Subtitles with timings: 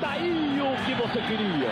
[0.00, 1.70] Tá aí o que você queria.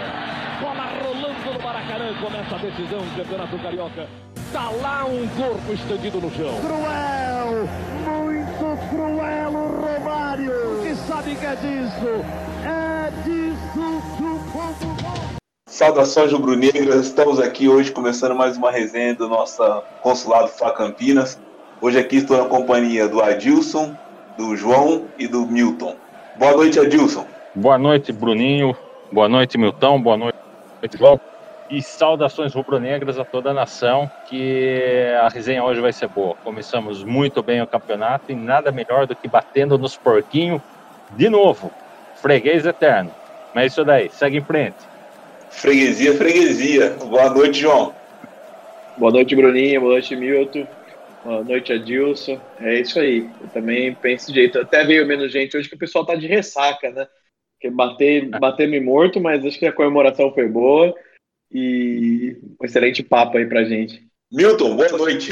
[0.58, 2.14] Bola rolando no Maracanã.
[2.22, 4.08] Começa a decisão do Campeonato Carioca.
[4.50, 6.58] Tá lá um corpo estendido no chão.
[6.60, 7.68] Cruel,
[8.06, 10.80] muito cruel o Romário.
[10.82, 12.24] Que sabe que é disso?
[12.64, 14.96] É disso que o povo.
[15.68, 19.62] Saudações rubro-negras, estamos aqui hoje começando mais uma resenha do nosso
[20.02, 21.38] consulado Fá Campinas.
[21.78, 23.94] Hoje aqui estou na companhia do Adilson,
[24.38, 25.96] do João e do Milton.
[26.38, 27.33] Boa noite, Adilson.
[27.56, 28.76] Boa noite, Bruninho.
[29.12, 30.02] Boa noite, Milton.
[30.02, 30.36] Boa noite,
[30.98, 31.20] João.
[31.70, 36.34] E saudações rubro-negras a toda a nação, que a resenha hoje vai ser boa.
[36.42, 40.60] Começamos muito bem o campeonato e nada melhor do que batendo nos porquinhos
[41.10, 41.70] de novo.
[42.16, 43.12] Freguês eterno.
[43.54, 44.76] Mas é isso daí, segue em frente.
[45.48, 46.90] Freguesia, freguesia.
[47.04, 47.94] Boa noite, João.
[48.98, 49.80] Boa noite, Bruninho.
[49.80, 50.66] Boa noite, Milton.
[51.24, 52.40] Boa noite, Adilson.
[52.60, 53.30] É isso aí.
[53.40, 54.58] Eu também penso de jeito.
[54.58, 57.06] Até veio menos gente hoje que o pessoal tá de ressaca, né?
[57.54, 60.94] Porque bater, bater me morto, mas acho que a comemoração foi boa.
[61.52, 64.02] E um excelente papo aí pra gente.
[64.32, 65.30] Milton, boa noite.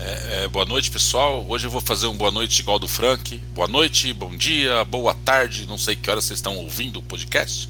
[0.00, 1.44] É, é, boa noite, pessoal.
[1.48, 3.36] Hoje eu vou fazer um boa noite igual do Frank.
[3.52, 5.66] Boa noite, bom dia, boa tarde.
[5.66, 7.68] Não sei que hora vocês estão ouvindo o podcast.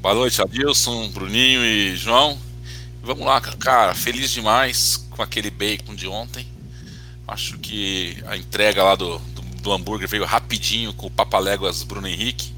[0.00, 2.38] Boa noite, Adilson, Bruninho e João.
[3.02, 3.94] Vamos lá, cara.
[3.94, 6.46] Feliz demais com aquele bacon de ontem.
[7.28, 12.08] Acho que a entrega lá do, do, do hambúrguer veio rapidinho com o Papaléguas Bruno
[12.08, 12.53] Henrique.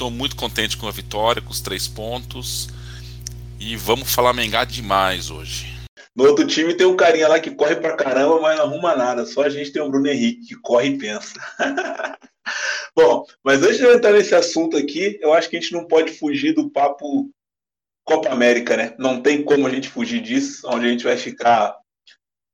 [0.00, 2.70] Estou muito contente com a vitória, com os três pontos.
[3.58, 5.66] E vamos falar Mengá demais hoje.
[6.16, 9.26] No outro time tem um carinha lá que corre pra caramba, mas não arruma nada.
[9.26, 11.34] Só a gente tem o Bruno Henrique que corre e pensa.
[12.96, 15.86] Bom, mas antes de eu entrar nesse assunto aqui, eu acho que a gente não
[15.86, 17.30] pode fugir do papo
[18.02, 18.94] Copa América, né?
[18.98, 21.76] Não tem como a gente fugir disso, onde a gente vai ficar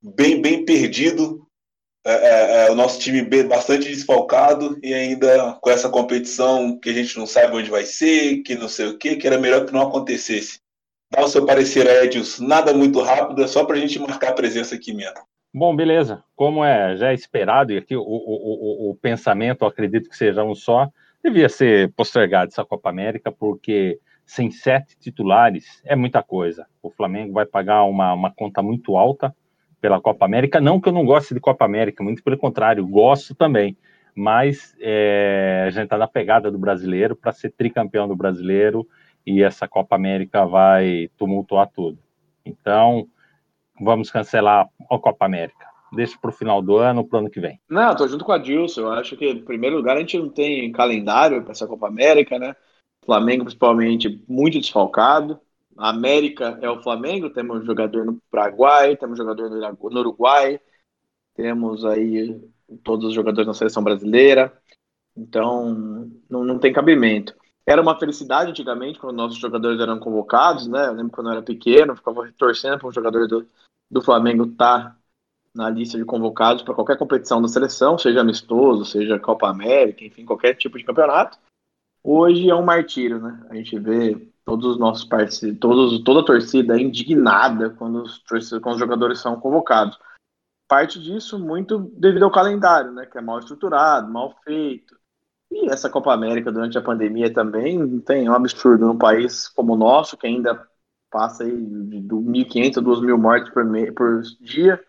[0.03, 1.46] bem, bem perdido.
[2.09, 6.93] É, é, é, o nosso time bastante desfalcado e ainda com essa competição que a
[6.93, 9.73] gente não sabe onde vai ser, que não sei o que, que era melhor que
[9.73, 10.61] não acontecesse.
[11.11, 12.47] Dá o seu parecer, Edilson.
[12.47, 15.19] Nada muito rápido, é só para a gente marcar a presença aqui mesmo.
[15.53, 16.23] Bom, beleza.
[16.37, 20.55] Como é já esperado, e aqui o, o, o, o pensamento, acredito que seja um
[20.55, 20.89] só,
[21.25, 26.67] devia ser postergado essa Copa América, porque sem sete titulares é muita coisa.
[26.81, 29.35] O Flamengo vai pagar uma, uma conta muito alta
[29.81, 30.61] pela Copa América.
[30.61, 33.77] Não que eu não goste de Copa América, muito pelo contrário, gosto também.
[34.15, 38.87] Mas é, a gente está na pegada do brasileiro para ser tricampeão do brasileiro
[39.27, 41.99] e essa Copa América vai tumultuar tudo.
[42.45, 43.09] Então,
[43.81, 45.67] vamos cancelar a Copa América.
[45.93, 47.61] Deixa para o final do ano, para o ano que vem.
[47.69, 48.83] Não, estou junto com a Dilson.
[48.83, 52.39] Eu acho que, em primeiro lugar, a gente não tem calendário para essa Copa América,
[52.39, 52.55] né?
[53.05, 55.41] Flamengo, principalmente, muito desfalcado.
[55.77, 60.61] América é o Flamengo, temos jogador no Paraguai, temos jogador no Uruguai,
[61.35, 62.41] temos aí
[62.83, 64.53] todos os jogadores na seleção brasileira.
[65.17, 67.35] Então, não, não tem cabimento.
[67.65, 70.87] Era uma felicidade antigamente quando nossos jogadores eram convocados, né?
[70.87, 73.49] Eu lembro quando eu era pequeno, ficava torcendo para um jogador do,
[73.91, 74.99] do Flamengo estar tá
[75.55, 80.25] na lista de convocados para qualquer competição da seleção, seja amistoso, seja Copa América, enfim,
[80.25, 81.39] qualquer tipo de campeonato.
[82.05, 83.47] Hoje é um martírio, né?
[83.51, 85.07] A gente vê todos os nossos
[85.61, 88.23] todos, toda a torcida indignada quando os,
[88.63, 89.99] quando os jogadores são convocados.
[90.69, 93.07] Parte disso muito devido ao calendário, né?
[93.07, 94.97] Que é mal estruturado, mal feito.
[95.51, 99.77] E essa Copa América durante a pandemia também tem um absurdo num país como o
[99.77, 100.67] nosso, que ainda
[101.11, 103.65] passa aí de 1.500 a 2.000 mortes por,
[103.95, 104.83] por dia.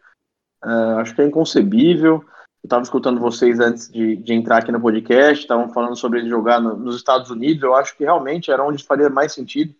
[0.63, 2.23] Uh, acho que é inconcebível
[2.67, 6.59] estava escutando vocês antes de, de, entrar aqui no podcast, estavam falando sobre ele jogar
[6.61, 7.63] no, nos Estados Unidos.
[7.63, 9.73] Eu acho que realmente era onde faria mais sentido,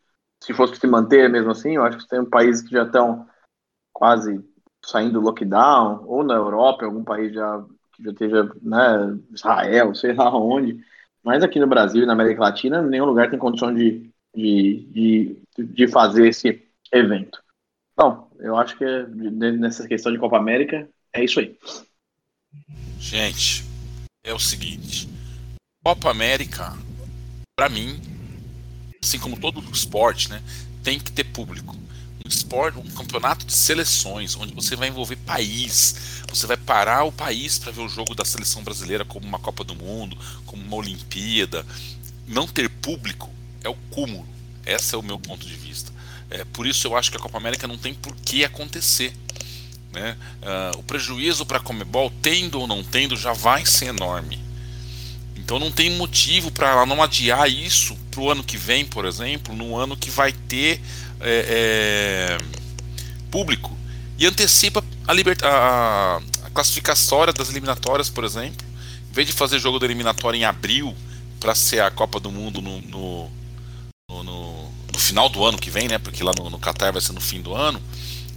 [0.43, 1.75] se fosse se manter mesmo assim.
[1.75, 3.27] Eu acho que tem países que já estão
[3.93, 4.43] quase
[4.83, 10.13] saindo do lockdown, ou na Europa, algum país já que já esteja, né, Israel, sei
[10.13, 10.79] lá onde.
[11.23, 15.63] Mas aqui no Brasil e na América Latina, nenhum lugar tem condição de, de, de,
[15.65, 17.41] de fazer esse evento.
[17.97, 21.57] Bom, eu acho que nessa questão de Copa América é isso aí.
[22.99, 23.63] Gente,
[24.23, 25.09] é o seguinte:
[25.83, 26.77] Copa América,
[27.55, 28.01] para mim,
[29.03, 30.43] assim como todo esporte, né,
[30.83, 31.75] tem que ter público.
[32.25, 37.11] Um esporte, um campeonato de seleções, onde você vai envolver país, você vai parar o
[37.11, 40.75] país para ver o jogo da seleção brasileira como uma Copa do Mundo, como uma
[40.75, 41.65] Olimpíada.
[42.27, 43.31] Não ter público
[43.63, 44.27] é o cúmulo.
[44.65, 45.91] Esse é o meu ponto de vista.
[46.29, 49.13] É, por isso eu acho que a Copa América não tem por que acontecer.
[49.97, 50.15] Né?
[50.43, 54.39] Uh, o prejuízo para a Comebol, tendo ou não tendo, já vai ser enorme.
[55.35, 59.05] Então não tem motivo para ela não adiar isso para o ano que vem, por
[59.05, 60.81] exemplo, no ano que vai ter
[61.19, 62.37] é, é,
[63.31, 63.75] público.
[64.19, 65.13] E antecipa a,
[65.47, 68.65] a, a classificatória das eliminatórias, por exemplo.
[69.09, 70.95] Em vez de fazer jogo da eliminatória em abril,
[71.39, 73.31] para ser a Copa do Mundo no, no,
[74.09, 75.97] no, no, final do ano que vem, né?
[75.97, 77.81] Porque lá no, no Qatar vai ser no fim do ano.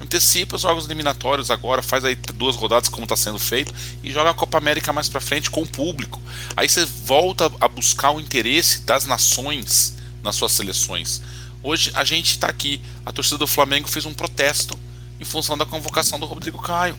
[0.00, 4.30] Antecipa os jogos eliminatórios agora, faz aí duas rodadas como está sendo feito e joga
[4.30, 6.20] a Copa América mais para frente com o público.
[6.56, 11.20] Aí você volta a buscar o interesse das nações nas suas seleções.
[11.62, 14.78] Hoje a gente está aqui, a torcida do Flamengo fez um protesto
[15.20, 16.96] em função da convocação do Rodrigo Caio.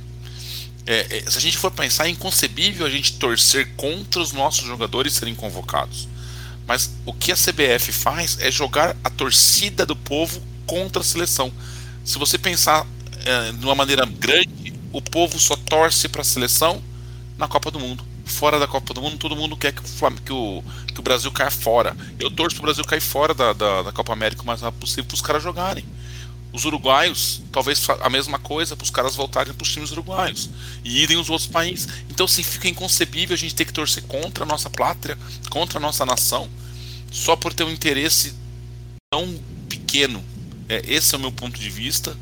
[0.86, 4.66] É, é, se a gente for pensar, é inconcebível a gente torcer contra os nossos
[4.66, 6.08] jogadores serem convocados.
[6.68, 11.52] Mas o que a CBF faz é jogar a torcida do povo contra a seleção.
[12.04, 12.86] Se você pensar
[13.26, 16.82] é, de uma maneira grande, o povo só torce para a seleção
[17.38, 18.04] na Copa do Mundo.
[18.26, 20.64] Fora da Copa do Mundo, todo mundo quer que o, que o,
[20.94, 21.96] que o Brasil caia fora.
[22.20, 24.80] Eu torço para o Brasil cair fora da, da, da Copa América o mais rápido
[24.80, 25.86] possível para os caras jogarem.
[26.54, 30.50] Os uruguaios, talvez a mesma coisa para os caras voltarem para os times uruguaios
[30.84, 31.88] e irem os outros países.
[32.10, 35.18] Então, assim, fica inconcebível a gente ter que torcer contra a nossa pátria,
[35.50, 36.50] contra a nossa nação,
[37.10, 38.34] só por ter um interesse
[39.10, 39.40] tão
[39.70, 40.31] pequeno.
[40.72, 42.16] É, esse é o meu ponto de vista.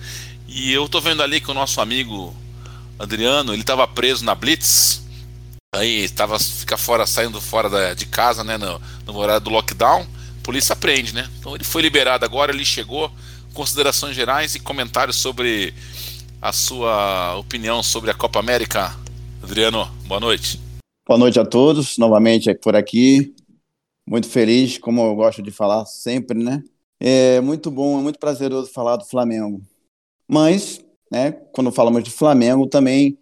[0.47, 2.35] E eu tô vendo ali que o nosso amigo
[2.97, 5.03] Adriano, ele estava preso na Blitz.
[5.71, 10.01] Aí estava fica fora, saindo fora da, de casa, né, no, no horário do lockdown.
[10.01, 11.29] A polícia prende, né?
[11.37, 13.11] Então ele foi liberado agora, ele chegou
[13.53, 15.71] considerações gerais e comentários sobre
[16.41, 18.97] a sua opinião sobre a Copa América.
[19.43, 20.59] Adriano, boa noite.
[21.07, 23.31] Boa noite a todos, novamente por aqui.
[24.07, 26.63] Muito feliz, como eu gosto de falar sempre, né?
[26.99, 29.61] É muito bom, é muito prazeroso falar do Flamengo.
[30.27, 33.17] Mas, né, quando falamos de Flamengo, também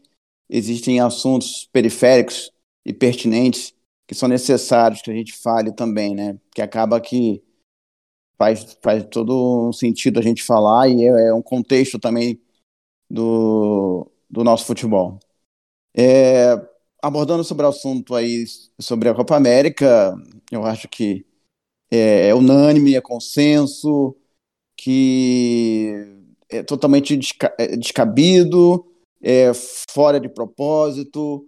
[0.50, 2.52] existem assuntos periféricos
[2.86, 3.74] e pertinentes
[4.08, 6.40] que são necessários que a gente fale também, né?
[6.56, 7.44] Que acaba que
[8.38, 12.42] faz, faz todo um sentido a gente falar e é, é um contexto também
[13.10, 15.20] do, do nosso futebol.
[15.96, 16.54] É,
[17.02, 18.46] abordando sobre o assunto aí
[18.80, 20.16] sobre a Copa América,
[20.52, 21.26] eu acho que
[21.92, 24.16] é, é unânime, é consenso,
[24.76, 25.94] que
[26.50, 28.86] é totalmente desca é, descabido,
[29.22, 29.52] é
[29.90, 31.46] fora de propósito,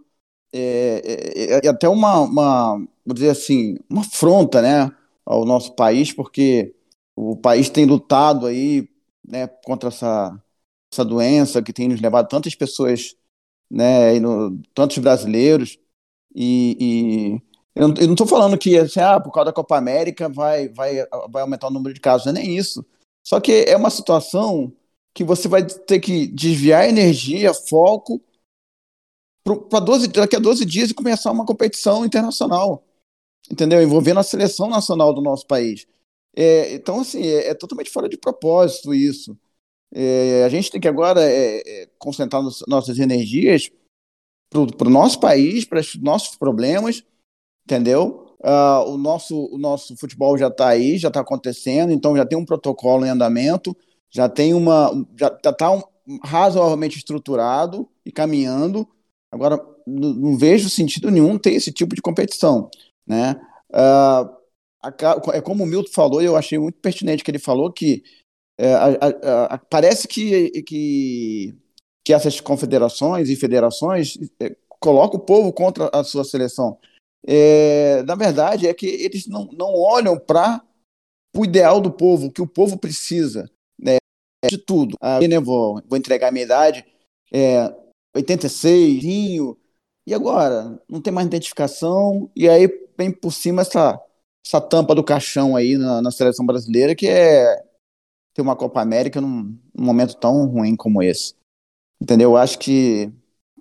[0.53, 1.01] é,
[1.35, 4.91] é, é, até uma, uma, vou dizer assim, uma afronta, né,
[5.25, 6.75] ao nosso país, porque
[7.15, 8.89] o país tem lutado aí
[9.27, 10.41] né, contra essa,
[10.91, 13.15] essa doença que tem nos levado tantas pessoas,
[13.69, 15.77] né, no, tantos brasileiros,
[16.35, 16.77] e,
[17.39, 17.48] e
[17.79, 21.41] eu não estou falando que assim, ah, por causa da Copa América vai, vai, vai
[21.41, 22.85] aumentar o número de casos, não é nem isso.
[23.23, 24.73] Só que é uma situação
[25.13, 28.21] que você vai ter que desviar energia, foco,
[29.43, 29.79] para
[30.13, 32.83] daqui a 12 dias e começar uma competição internacional,
[33.51, 33.81] entendeu?
[33.81, 35.87] Envolvendo a seleção nacional do nosso país.
[36.35, 39.37] É, então, assim, é, é, totalmente fora de propósito isso.
[39.93, 43.71] É, a gente tem que agora é, é, concentrar nos, nossas energias
[44.49, 47.03] para o nosso país, para os nossos problemas,
[47.69, 48.25] entendeu?
[48.39, 52.37] Uh, o, nosso, o nosso futebol já está aí, já está acontecendo, então já tem
[52.37, 53.77] um protocolo em andamento,
[54.09, 54.91] já tem uma.
[55.15, 55.81] já está um,
[56.23, 58.87] razoavelmente estruturado e caminhando.
[59.31, 62.69] Agora, não, vejo sentido nenhum ter esse tipo de competição.
[63.05, 63.39] Né?
[63.69, 64.39] Uh,
[65.33, 68.01] é como o Milton falou, e eu achei muito pertinente que ele falou que
[68.57, 71.55] é, a, a, parece que, que,
[72.03, 76.77] que essas confederações e federações é, colocam o povo contra a sua seleção.
[77.27, 80.63] É, na verdade, é que eles não, não olham para
[81.35, 83.97] o ideal do povo, o que o povo precisa né,
[84.49, 84.95] de tudo.
[85.01, 86.85] Ah, né, vou, vou entregar a minha idade,
[87.31, 87.73] é,
[88.15, 89.03] 86,
[90.07, 90.81] e agora?
[90.89, 92.67] Não tem mais identificação, e aí
[92.97, 93.99] vem por cima essa
[94.45, 97.63] essa tampa do caixão aí na, na seleção brasileira, que é
[98.33, 101.35] ter uma Copa América num, num momento tão ruim como esse.
[102.01, 102.31] Entendeu?
[102.31, 103.11] Eu acho que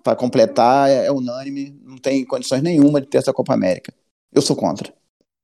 [0.09, 3.93] para completar é, é, unânime, não tem condições nenhuma de ter essa Copa América.
[4.33, 4.91] Eu sou contra.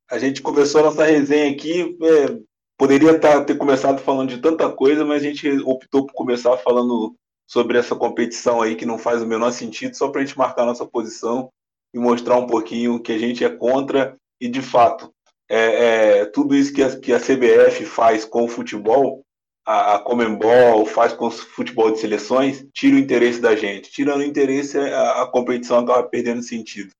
[0.10, 2.40] A gente começou a nossa resenha aqui, é,
[2.76, 7.16] poderia tá, ter começado falando de tanta coisa, mas a gente optou por começar falando
[7.48, 10.66] sobre essa competição aí que não faz o menor sentido, só para a gente marcar
[10.66, 11.50] nossa posição
[11.94, 15.12] e mostrar um pouquinho que a gente é contra e de fato
[15.48, 19.22] é, é, tudo isso que a, que a CBF faz com o futebol,
[19.66, 23.92] a, a Comembol faz com o futebol de seleções, tira o interesse da gente.
[23.92, 26.92] Tirando o interesse, a, a competição acaba perdendo sentido.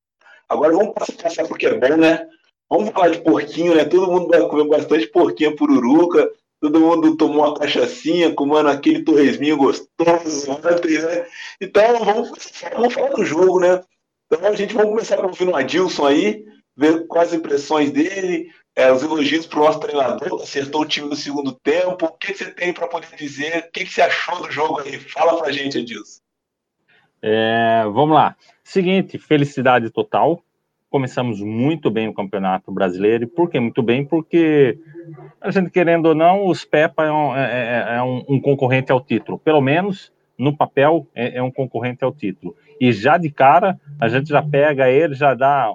[0.48, 2.26] Agora vamos passar porque é bom, né?
[2.68, 3.84] Vamos falar de porquinho, né?
[3.84, 6.28] Todo mundo vai comer bastante porquinho pururuca,
[6.60, 11.26] todo mundo tomou uma cachaçinha, comendo aquele torresminho gostoso ontem, né?
[11.60, 12.30] Então vamos,
[12.74, 13.80] vamos falar do jogo, né?
[14.26, 16.44] Então a gente vai começar ouvindo o Adilson aí,
[16.76, 21.16] ver quais impressões dele, é, os elogios para o nosso treinador, acertou o time no
[21.16, 22.04] segundo tempo.
[22.04, 23.68] O que, você tem para poder dizer?
[23.68, 24.98] O que, você achou do jogo aí?
[24.98, 26.20] Fala para a gente, Edilson.
[27.22, 28.36] É, vamos lá.
[28.62, 30.42] Seguinte, felicidade total.
[30.90, 33.24] começamos muito bem o Campeonato Brasileiro.
[33.24, 34.04] E por que muito bem?
[34.04, 34.78] Porque
[35.40, 38.92] a gente, querendo ou não, os Pepa é um, é, é, é um, um concorrente
[38.92, 39.38] ao título.
[39.38, 42.54] Pelo menos no papel é, é, um concorrente ao título.
[42.78, 45.72] E já de cara, a gente já pega ele, já dá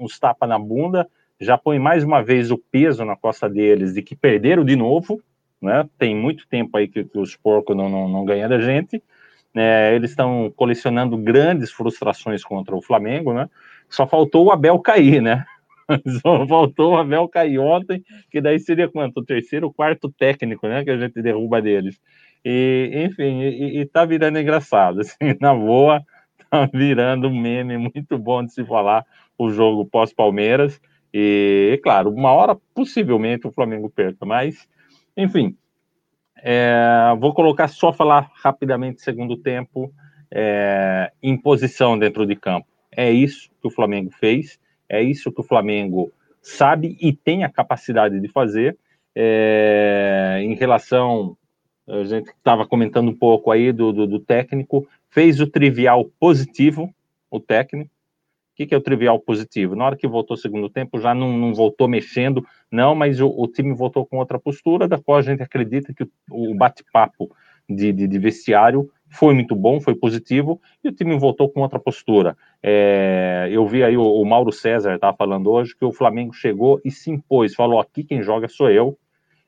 [0.00, 1.08] uns tapas na bunda,
[1.40, 5.20] já põe mais uma vez o peso na costa deles de que perderam de novo,
[5.60, 5.88] né?
[5.98, 9.02] Tem muito tempo aí que, que os porcos não, não, não ganham da gente.
[9.54, 13.48] É, eles estão colecionando grandes frustrações contra o Flamengo, né?
[13.88, 15.44] Só faltou o Abel cair, né?
[16.22, 19.18] Só faltou o Abel cair ontem, que daí seria quanto?
[19.18, 20.82] O terceiro, o quarto técnico, né?
[20.82, 22.00] Que a gente derruba deles.
[22.44, 26.02] E, enfim, e, e tá virando engraçado, assim, na boa,
[26.50, 29.04] tá virando um meme muito bom de se falar
[29.38, 30.80] o jogo pós-Palmeiras.
[31.12, 34.68] E, claro, uma hora possivelmente o Flamengo perca, mas,
[35.16, 35.56] enfim,
[36.42, 39.92] é, vou colocar só falar rapidamente segundo tempo,
[40.30, 42.66] é, em posição dentro de campo.
[42.90, 47.48] É isso que o Flamengo fez, é isso que o Flamengo sabe e tem a
[47.48, 48.76] capacidade de fazer.
[49.14, 51.36] É, em relação
[51.88, 56.92] a gente estava comentando um pouco aí do, do, do, técnico, fez o trivial positivo,
[57.30, 57.90] o técnico.
[58.52, 59.74] O que, que é o trivial positivo?
[59.74, 63.26] Na hora que voltou o segundo tempo, já não, não voltou mexendo, não, mas o,
[63.26, 67.34] o, time voltou com outra postura, da qual a gente acredita que o, o bate-papo
[67.66, 71.78] de, de, de, vestiário foi muito bom, foi positivo, e o time voltou com outra
[71.78, 72.36] postura.
[72.62, 76.78] É, eu vi aí o, o Mauro César estava falando hoje que o Flamengo chegou
[76.84, 78.98] e se impôs, falou: aqui quem joga sou eu,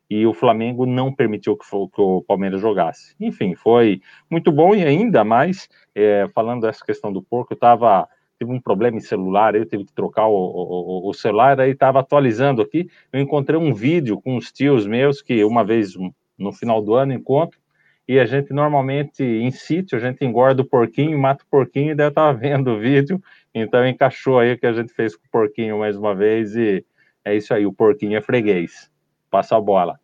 [0.08, 3.14] e o Flamengo não permitiu que, que, o Palmeiras jogasse.
[3.20, 8.08] Enfim, foi muito bom e ainda mais, é, falando dessa questão do porco, eu estava
[8.38, 12.00] tive um problema em celular, eu tive que trocar o, o, o celular, aí estava
[12.00, 15.94] atualizando aqui, eu encontrei um vídeo com os tios meus que uma vez
[16.38, 17.58] no final do ano encontro,
[18.06, 21.94] e a gente normalmente em sítio, a gente engorda o porquinho, mata o porquinho, e
[21.94, 23.22] daí eu estava vendo o vídeo,
[23.54, 26.84] então encaixou aí o que a gente fez com o porquinho mais uma vez, e
[27.24, 28.90] é isso aí, o porquinho é freguês.
[29.30, 29.98] Passa a bola.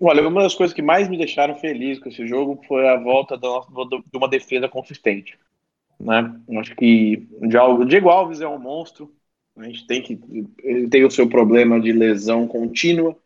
[0.00, 3.36] Olha, uma das coisas que mais me deixaram feliz com esse jogo foi a volta
[3.36, 5.36] de uma defesa consistente.
[6.00, 6.40] Né?
[6.58, 9.12] Acho que o Diego Alves é um monstro.
[9.56, 10.20] A gente tem que.
[10.62, 13.16] Ele tem o seu problema de lesão contínua.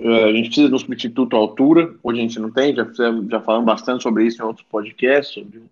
[0.00, 1.96] A gente precisa de um substituto à altura.
[2.02, 2.84] Hoje a gente não tem, já,
[3.30, 5.62] já falamos bastante sobre isso em outros podcasts, sobre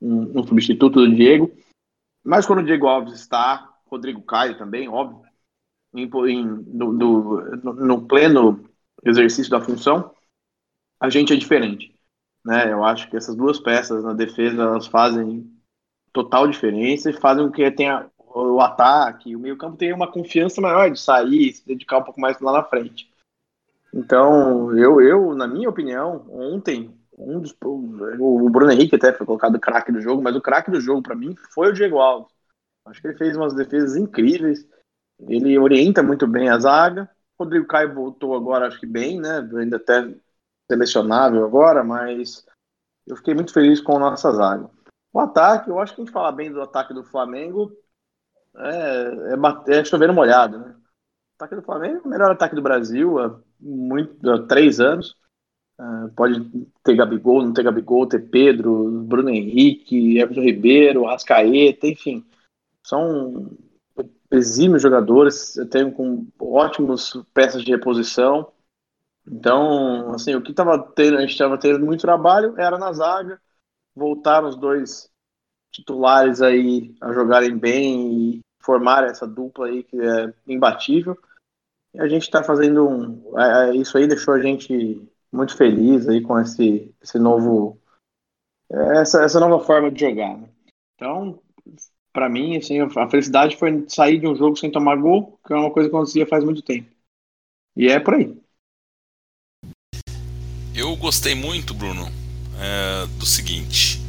[0.00, 1.52] um, um substituto do Diego.
[2.24, 5.22] Mas quando o Diego Alves está, Rodrigo Caio também, óbvio,
[5.94, 8.68] em, em, no, no, no pleno
[9.04, 10.14] exercício da função,
[11.00, 11.94] a gente é diferente.
[12.44, 12.72] Né?
[12.72, 15.55] Eu acho que essas duas peças na defesa elas fazem
[16.22, 20.90] total diferença e fazem com que tenha o ataque, o meio-campo tenha uma confiança maior
[20.90, 23.10] de sair, se dedicar um pouco mais lá na frente.
[23.94, 29.58] Então, eu, eu na minha opinião, ontem, um dos, o Bruno Henrique até foi colocado
[29.58, 32.32] craque do jogo, mas o craque do jogo para mim foi o Diego Alves.
[32.84, 34.66] Acho que ele fez umas defesas incríveis.
[35.28, 37.08] Ele orienta muito bem a zaga
[37.38, 39.38] Rodrigo Caio voltou agora, acho que bem, né?
[39.56, 40.14] Ainda até
[40.70, 42.44] selecionável agora, mas
[43.06, 44.70] eu fiquei muito feliz com a nossa zaga.
[45.16, 47.72] O ataque, eu acho que a gente fala bem do ataque do Flamengo
[48.54, 50.76] é, é, é chover molhado, né?
[50.76, 55.16] O ataque do Flamengo é o melhor ataque do Brasil há, muito, há três anos.
[55.80, 56.44] Uh, pode
[56.84, 62.22] ter Gabigol, não ter Gabigol, ter Pedro, Bruno Henrique, Everton Ribeiro, Rascaeta, enfim.
[62.82, 63.56] São
[64.30, 68.52] exímios jogadores, tenho com ótimos peças de reposição.
[69.26, 73.40] Então, assim, o que tava tendo, a gente estava tendo muito trabalho era na zaga.
[73.96, 75.10] Voltaram os dois
[75.72, 81.16] titulares aí a jogarem bem e formar essa dupla aí que é imbatível.
[81.94, 83.38] E a gente está fazendo um.
[83.38, 87.80] É, é, isso aí deixou a gente muito feliz aí com esse, esse novo.
[88.70, 90.36] Essa, essa nova forma de jogar.
[90.36, 90.48] Né?
[90.94, 91.40] Então,
[92.12, 95.56] para mim, assim, a felicidade foi sair de um jogo sem tomar gol, que é
[95.56, 96.90] uma coisa que acontecia faz muito tempo.
[97.76, 98.36] E é por aí.
[100.74, 102.04] Eu gostei muito, Bruno,
[102.58, 104.00] é, do seguinte: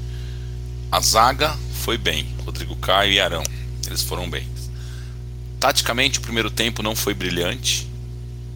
[0.92, 3.44] a zaga foi bem, Rodrigo Caio e Arão,
[3.86, 4.48] eles foram bem.
[5.60, 7.88] Taticamente, o primeiro tempo não foi brilhante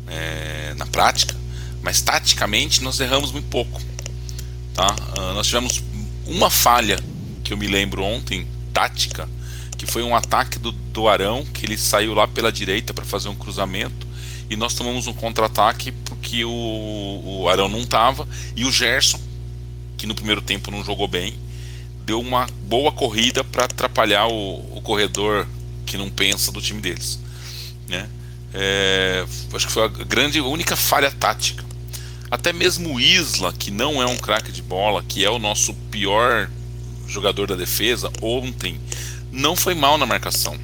[0.08, 1.36] é, na prática,
[1.82, 3.82] mas taticamente nós erramos muito pouco.
[4.74, 4.96] Tá?
[5.18, 5.84] Uh, nós tivemos
[6.26, 7.00] uma falha
[7.44, 9.28] que eu me lembro ontem, tática,
[9.78, 13.30] que foi um ataque do, do Arão, que ele saiu lá pela direita para fazer
[13.30, 14.08] um cruzamento,
[14.50, 19.20] e nós tomamos um contra-ataque porque o, o Arão não estava, e o Gerson,
[20.02, 21.36] que no primeiro tempo não jogou bem,
[22.04, 25.48] deu uma boa corrida para atrapalhar o, o, corredor
[25.86, 27.20] que não pensa do time deles.
[27.88, 28.10] Né?
[28.52, 31.64] É, acho que foi a grande, a única falha tática.
[32.32, 35.72] Até mesmo o Isla, que não é um craque de bola, que é o nosso
[35.92, 36.50] pior
[37.08, 38.82] jogador da defesa, ontem
[39.32, 40.58] não foi mal na marcação.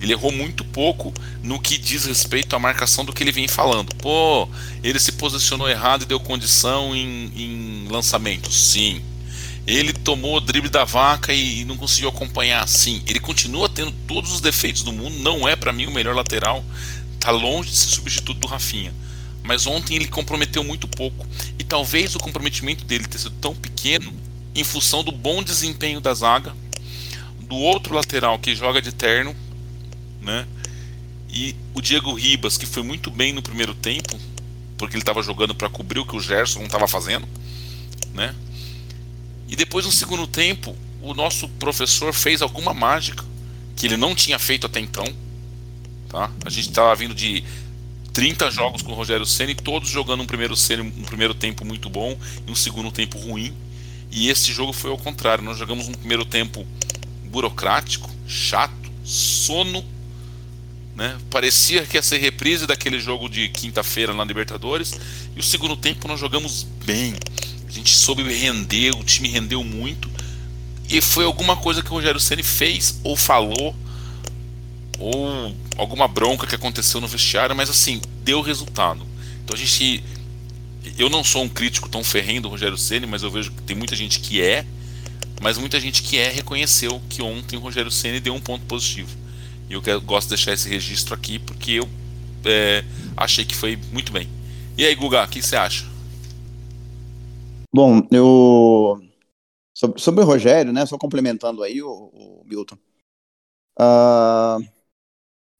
[0.00, 1.12] Ele errou muito pouco
[1.42, 3.94] no que diz respeito à marcação do que ele vem falando.
[3.96, 4.48] Pô,
[4.82, 8.52] ele se posicionou errado e deu condição em, em lançamento.
[8.52, 9.02] Sim.
[9.66, 12.68] Ele tomou o drible da vaca e não conseguiu acompanhar.
[12.68, 13.02] Sim.
[13.06, 15.18] Ele continua tendo todos os defeitos do mundo.
[15.18, 16.64] Não é para mim o melhor lateral.
[17.18, 18.92] Tá longe de ser substituto do Rafinha.
[19.42, 21.26] Mas ontem ele comprometeu muito pouco.
[21.58, 24.12] E talvez o comprometimento dele ter sido tão pequeno
[24.54, 26.54] em função do bom desempenho da zaga,
[27.40, 29.34] do outro lateral que joga de terno
[30.26, 30.46] né?
[31.30, 34.18] E o Diego Ribas, que foi muito bem no primeiro tempo,
[34.76, 37.26] porque ele estava jogando para cobrir o que o Gerson não estava fazendo,
[38.12, 38.34] né?
[39.48, 43.24] E depois no segundo tempo, o nosso professor fez alguma mágica
[43.76, 45.06] que ele não tinha feito até então,
[46.08, 46.30] tá?
[46.44, 47.44] A gente estava vindo de
[48.12, 52.18] 30 jogos com o Rogério Ceni, todos jogando um primeiro um primeiro tempo muito bom
[52.46, 53.54] e um segundo tempo ruim.
[54.10, 55.44] E esse jogo foi ao contrário.
[55.44, 56.66] Nós jogamos um primeiro tempo
[57.24, 59.84] burocrático, chato, sono
[60.96, 61.18] né?
[61.30, 64.98] Parecia que ia ser reprise daquele jogo de quinta-feira na Libertadores.
[65.36, 67.14] E o segundo tempo nós jogamos bem.
[67.68, 70.10] A gente soube render, o time rendeu muito.
[70.88, 73.76] E foi alguma coisa que o Rogério Ceni fez ou falou
[74.98, 79.06] ou alguma bronca que aconteceu no vestiário, mas assim, deu resultado.
[79.44, 80.02] Então a gente
[80.96, 83.76] eu não sou um crítico tão ferrenho do Rogério Ceni, mas eu vejo que tem
[83.76, 84.64] muita gente que é,
[85.42, 89.25] mas muita gente que é reconheceu que ontem o Rogério Ceni deu um ponto positivo.
[89.68, 91.88] E eu gosto de deixar esse registro aqui porque eu
[92.44, 92.84] é,
[93.16, 94.28] achei que foi muito bem.
[94.78, 95.84] E aí, Guga, o que você acha?
[97.74, 99.00] Bom, eu.
[99.74, 100.86] Sobre, sobre o Rogério, né?
[100.86, 102.76] Só complementando aí o, o Milton.
[103.78, 104.64] Uh,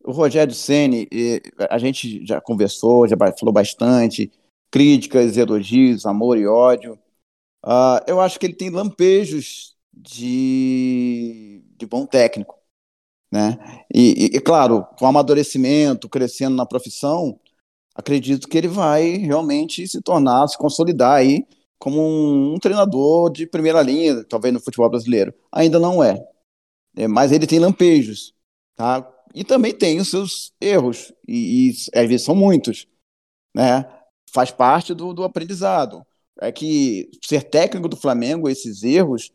[0.04, 1.08] o Rogério Ceni,
[1.68, 4.30] a gente já conversou, já falou bastante,
[4.70, 6.98] críticas, elogios, amor e ódio.
[7.64, 12.55] Uh, eu acho que ele tem lampejos de, de bom técnico.
[13.30, 13.58] Né?
[13.92, 17.38] E, e, claro, com amadurecimento, crescendo na profissão,
[17.94, 21.44] acredito que ele vai realmente se tornar, se consolidar aí
[21.78, 25.34] como um, um treinador de primeira linha, talvez no futebol brasileiro.
[25.52, 26.24] Ainda não é.
[26.96, 28.34] é mas ele tem lampejos,
[28.74, 29.06] tá?
[29.34, 32.86] E também tem os seus erros, e, e às vezes são muitos,
[33.54, 33.84] né?
[34.32, 36.06] Faz parte do, do aprendizado.
[36.40, 39.30] É que ser técnico do Flamengo, esses erros,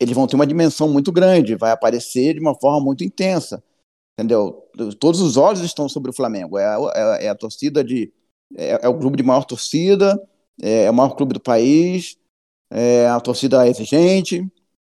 [0.00, 3.62] eles vão ter uma dimensão muito grande, vai aparecer de uma forma muito intensa,
[4.18, 4.68] entendeu?
[5.00, 8.12] Todos os olhos estão sobre o Flamengo, é é, é a torcida de.
[8.56, 10.20] É, é, o clube de maior torcida,
[10.62, 12.16] é, é, o maior clube do país,
[12.70, 14.46] é a torcida exigente,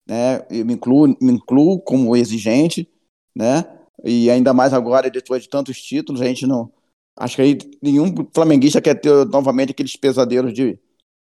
[0.06, 0.46] né?
[0.50, 2.88] Eu me incluo, me incluo como exigente,
[3.34, 3.64] né?
[4.04, 6.72] E ainda mais agora, depois de tantos títulos, a gente não.
[7.16, 10.78] Acho que aí nenhum flamenguista quer ter novamente aqueles pesadelos de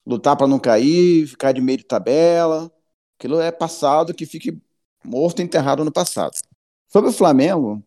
[0.06, 2.70] lutar para não cair, ficar de meio de tabela,
[3.24, 4.60] Aquilo é passado que fique
[5.02, 6.36] morto enterrado no passado.
[6.86, 7.82] Sobre o Flamengo,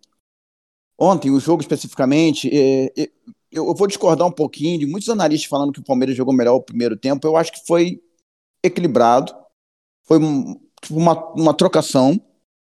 [0.98, 3.12] ontem, o jogo especificamente, é, é,
[3.52, 6.64] eu vou discordar um pouquinho de muitos analistas falando que o Palmeiras jogou melhor o
[6.64, 7.28] primeiro tempo.
[7.28, 8.02] Eu acho que foi
[8.64, 9.32] equilibrado,
[10.06, 10.18] foi
[10.82, 12.20] tipo, uma, uma trocação,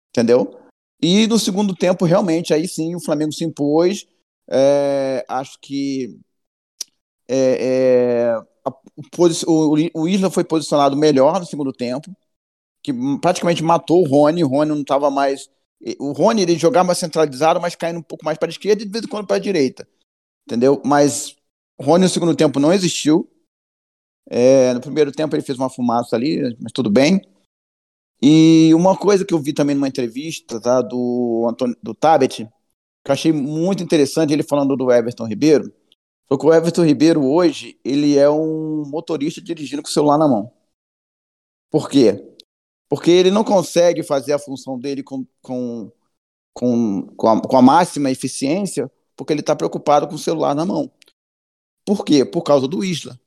[0.09, 0.59] entendeu?
[1.01, 4.05] E no segundo tempo, realmente, aí sim, o Flamengo se impôs.
[4.47, 6.19] É, acho que
[7.27, 8.71] é, é, a,
[9.47, 12.15] o, o, Isla foi posicionado melhor no segundo tempo
[12.87, 14.45] que praticamente matou o Rony.
[14.45, 15.49] O Rony não estava mais.
[15.99, 18.85] O Rony ele jogava mais centralizado, mas caindo um pouco mais para a esquerda e
[18.85, 19.85] de vez em quando para a direita.
[20.47, 20.81] Entendeu?
[20.85, 21.35] Mas
[21.77, 23.29] o Rony no segundo tempo não existiu.
[24.29, 27.21] É, no primeiro tempo ele fez uma fumaça ali, mas tudo bem.
[28.21, 32.45] E uma coisa que eu vi também numa entrevista tá, do, Antônio, do Tabet,
[33.03, 35.71] que eu achei muito interessante, ele falando do Everton Ribeiro,
[36.25, 40.27] foi que o Everton Ribeiro hoje ele é um motorista dirigindo com o celular na
[40.27, 40.51] mão.
[41.69, 42.36] Por quê?
[42.89, 45.91] Porque ele não consegue fazer a função dele com, com,
[46.53, 50.65] com, com, a, com a máxima eficiência, porque ele está preocupado com o celular na
[50.65, 50.91] mão.
[51.85, 52.25] Por quê?
[52.25, 53.19] Por causa do Isla.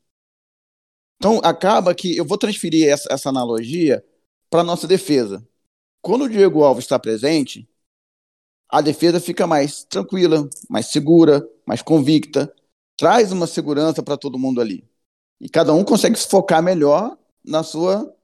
[1.16, 4.05] Então, acaba que eu vou transferir essa, essa analogia
[4.49, 5.46] para a nossa defesa.
[6.03, 7.68] Quando o Diego Alves está presente,
[8.68, 12.55] a defesa fica mais tranquila, mais segura, mais convicta,
[12.96, 14.88] traz uma segurança para todo mundo ali.
[15.40, 18.14] E cada um consegue se focar melhor na sua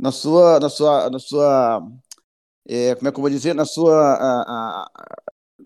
[0.00, 1.86] na sua, na sua, na sua
[2.66, 4.90] é, como é que eu vou dizer, na sua, a, a,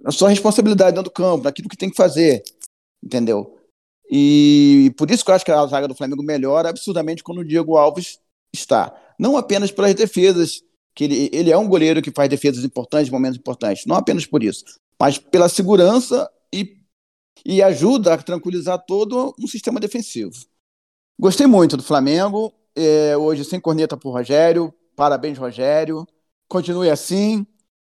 [0.03, 2.43] na sua responsabilidade dentro do campo, naquilo que tem que fazer,
[3.03, 3.57] entendeu?
[4.11, 7.45] E por isso que eu acho que a zaga do Flamengo melhora absurdamente quando o
[7.45, 8.19] Diego Alves
[8.53, 8.93] está.
[9.19, 10.63] Não apenas pelas defesas,
[10.95, 14.43] que ele, ele é um goleiro que faz defesas importantes, momentos importantes, não apenas por
[14.43, 14.65] isso,
[15.01, 16.77] mas pela segurança e,
[17.45, 20.35] e ajuda a tranquilizar todo um sistema defensivo.
[21.19, 24.73] Gostei muito do Flamengo, é, hoje sem corneta para o Rogério.
[24.97, 26.07] Parabéns, Rogério.
[26.49, 27.47] Continue assim.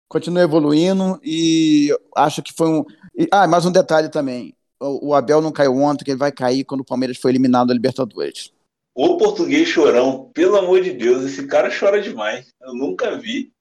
[0.09, 2.85] continua evoluindo e acho que foi um.
[3.31, 4.55] Ah, mais um detalhe também.
[4.81, 7.75] O Abel não caiu ontem, que ele vai cair quando o Palmeiras foi eliminado da
[7.75, 8.53] Libertadores.
[8.95, 12.53] O português chorão, pelo amor de Deus, esse cara chora demais.
[12.61, 13.53] Eu nunca vi.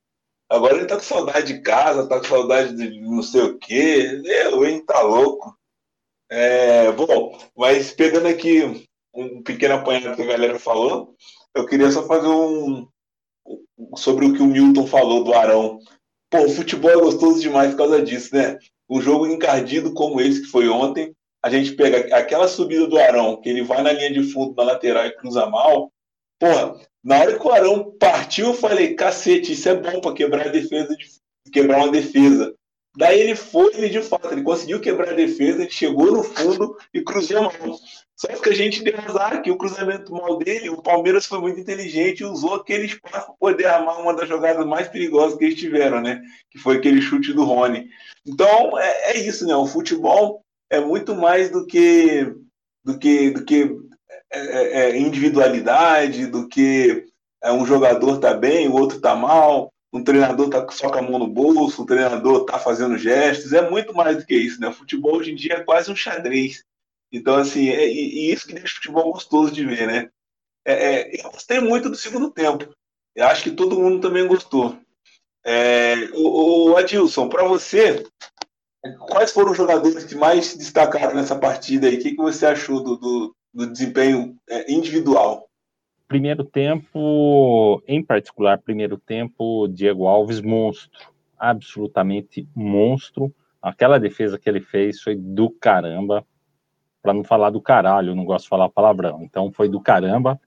[0.49, 4.21] Agora ele tá com saudade de casa, tá com saudade de não sei o quê.
[4.23, 5.57] Eu, hein, tá louco.
[6.29, 11.15] É, bom, mas pegando aqui um pequeno apanhado que a galera falou,
[11.55, 12.87] eu queria só fazer um.
[13.95, 15.79] sobre o que o Milton falou do Arão.
[16.29, 18.57] Pô, o futebol é gostoso demais por causa disso, né?
[18.89, 23.39] Um jogo encardido como esse que foi ontem, a gente pega aquela subida do Arão,
[23.41, 25.91] que ele vai na linha de fundo, na lateral e cruza mal.
[26.39, 30.47] Porra, na hora que o Arão partiu, eu falei, cacete, isso é bom para quebrar
[30.47, 31.05] a defesa, de,
[31.51, 32.53] quebrar uma defesa.
[32.95, 36.75] Daí ele foi, ele de fato, ele conseguiu quebrar a defesa, ele chegou no fundo
[36.93, 37.53] e cruzou mal.
[38.17, 41.59] Só que a gente deu azar que o cruzamento mal dele, o Palmeiras foi muito
[41.59, 45.59] inteligente e usou aquele espaço para poder armar uma das jogadas mais perigosas que eles
[45.59, 46.19] tiveram, né?
[46.49, 47.87] Que foi aquele chute do Rony.
[48.25, 49.55] Então é, é isso, né?
[49.55, 52.33] O futebol é muito mais do que
[52.83, 53.77] do que do que
[54.31, 57.05] é, é, é individualidade, do que
[57.43, 61.01] é, um jogador tá bem, o outro tá mal, um treinador tá só com a
[61.03, 64.69] mão no bolso, um treinador tá fazendo gestos, é muito mais do que isso, né?
[64.69, 66.63] O futebol hoje em dia é quase um xadrez.
[67.11, 70.09] Então, assim, é, e, isso que deixa o futebol gostoso de ver, né?
[70.65, 72.69] É, é, eu gostei muito do segundo tempo.
[73.15, 74.77] Eu acho que todo mundo também gostou.
[75.45, 78.03] É, o, o Adilson, para você,
[79.07, 81.95] quais foram os jogadores que mais se destacaram nessa partida aí?
[81.95, 85.47] O que, que você achou do, do, do desempenho é, individual?
[86.07, 90.89] Primeiro tempo, em particular, primeiro tempo, Diego Alves, monstro.
[91.37, 93.33] Absolutamente monstro.
[93.61, 96.25] Aquela defesa que ele fez foi do caramba
[97.07, 99.21] para não falar do caralho, eu não gosto de falar palavrão.
[99.23, 100.37] Então foi do caramba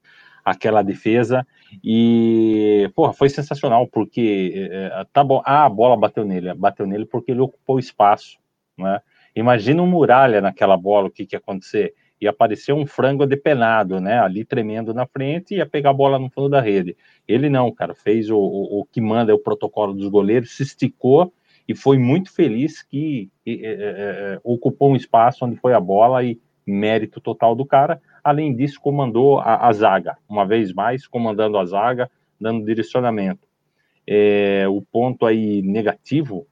[0.45, 1.45] aquela defesa
[1.83, 7.07] e, porra, foi sensacional porque é, tá bom, ah, a bola bateu nele, bateu nele
[7.07, 8.37] porque ele ocupou espaço,
[8.77, 9.01] né?
[9.35, 11.95] Imagina um muralha naquela bola, o que que ia acontecer?
[12.19, 14.19] Ia aparecer um frango depenado, né?
[14.19, 16.95] Ali tremendo na frente e ia pegar a bola no fundo da rede.
[17.27, 20.61] Ele não, cara, fez o, o, o que manda é o protocolo dos goleiros, se
[20.61, 21.33] esticou
[21.67, 27.19] e foi muito feliz que é, ocupou um espaço onde foi a bola e mérito
[27.19, 28.01] total do cara.
[28.23, 33.47] Além disso, comandou a, a zaga, uma vez mais, comandando a zaga, dando direcionamento.
[34.07, 36.47] É, o ponto aí negativo,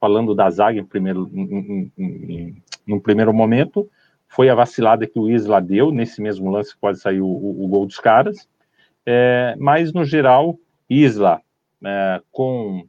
[0.00, 3.88] falando da zaga em primeiro, em, em, em, no primeiro momento,
[4.28, 7.86] foi a vacilada que o Isla deu, nesse mesmo lance quase saiu o, o gol
[7.86, 8.48] dos caras.
[9.04, 11.40] É, mas, no geral, Isla,
[11.84, 12.86] é, com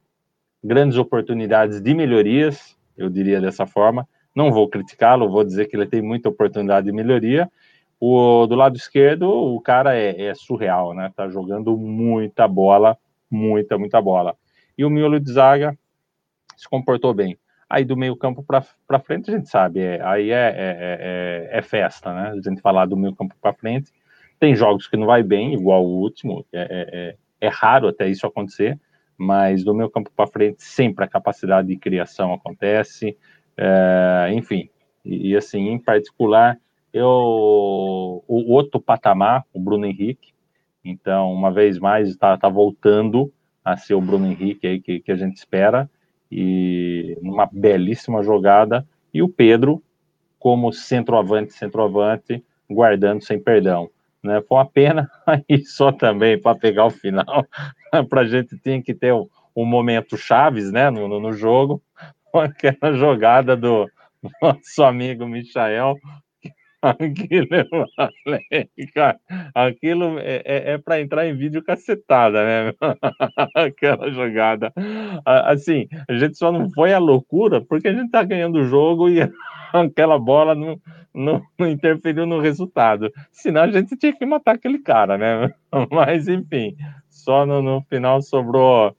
[0.63, 5.85] grandes oportunidades de melhorias, eu diria dessa forma, não vou criticá-lo, vou dizer que ele
[5.85, 7.49] tem muita oportunidade de melhoria.
[7.99, 11.11] O, do lado esquerdo, o cara é, é surreal, né?
[11.15, 12.97] Tá jogando muita bola,
[13.29, 14.35] muita, muita bola.
[14.77, 15.77] E o miolo de zaga
[16.57, 17.37] se comportou bem.
[17.69, 21.61] Aí do meio campo para frente, a gente sabe, é, aí é, é, é, é,
[21.61, 22.33] festa, né?
[22.37, 23.91] A gente falar do meio campo para frente.
[24.39, 28.27] Tem jogos que não vai bem, igual o último, é, é, é raro até isso
[28.27, 28.79] acontecer,
[29.17, 33.17] mas do meio campo para frente sempre a capacidade de criação acontece,
[33.57, 34.69] é, enfim,
[35.03, 36.57] e, e, assim, em particular,
[36.93, 37.07] eu,
[38.27, 40.33] o outro patamar, o Bruno Henrique,
[40.83, 43.31] então, uma vez mais, está tá voltando
[43.63, 45.89] a ser o Bruno Henrique aí que, que a gente espera,
[46.31, 49.81] e uma belíssima jogada, e o Pedro
[50.39, 53.89] como centroavante, centroavante, guardando sem perdão.
[54.21, 54.41] Né?
[54.41, 57.45] Foi uma pena aí só também para pegar o final,
[58.09, 61.81] para a gente tinha que ter um, um momento chaves né, no, no, no jogo,
[62.39, 63.87] aquela jogada do
[64.41, 65.95] nosso amigo Michael.
[66.83, 67.47] Aquilo,
[68.93, 69.17] cara,
[69.55, 72.73] aquilo é, é, é para entrar em vídeo cacetada, né?
[73.55, 74.73] Aquela jogada.
[75.25, 79.07] Assim, a gente só não foi a loucura porque a gente tá ganhando o jogo
[79.07, 79.21] e
[79.71, 80.77] aquela bola não,
[81.15, 83.09] não, não interferiu no resultado.
[83.31, 85.53] Senão a gente tinha que matar aquele cara, né?
[85.89, 86.75] Mas enfim,
[87.09, 88.93] só no, no final sobrou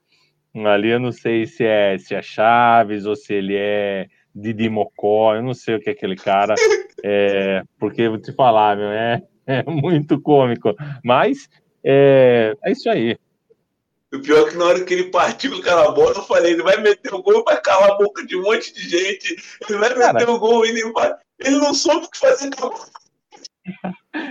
[0.55, 5.35] Ali eu não sei se é, se é Chaves ou se ele é Didi Mocó,
[5.35, 6.55] eu não sei o que é aquele cara,
[7.03, 10.75] é, porque vou te falar, meu, é, é muito cômico.
[11.03, 11.49] Mas
[11.83, 13.17] é, é isso aí.
[14.13, 16.63] O pior é que na hora que ele partiu com aquela bola, eu falei, ele
[16.63, 19.37] vai meter o gol, vai calar a boca de um monte de gente,
[19.69, 21.13] ele vai meter o gol, ele, vai...
[21.41, 22.87] ele não soube o que fazer com a bola.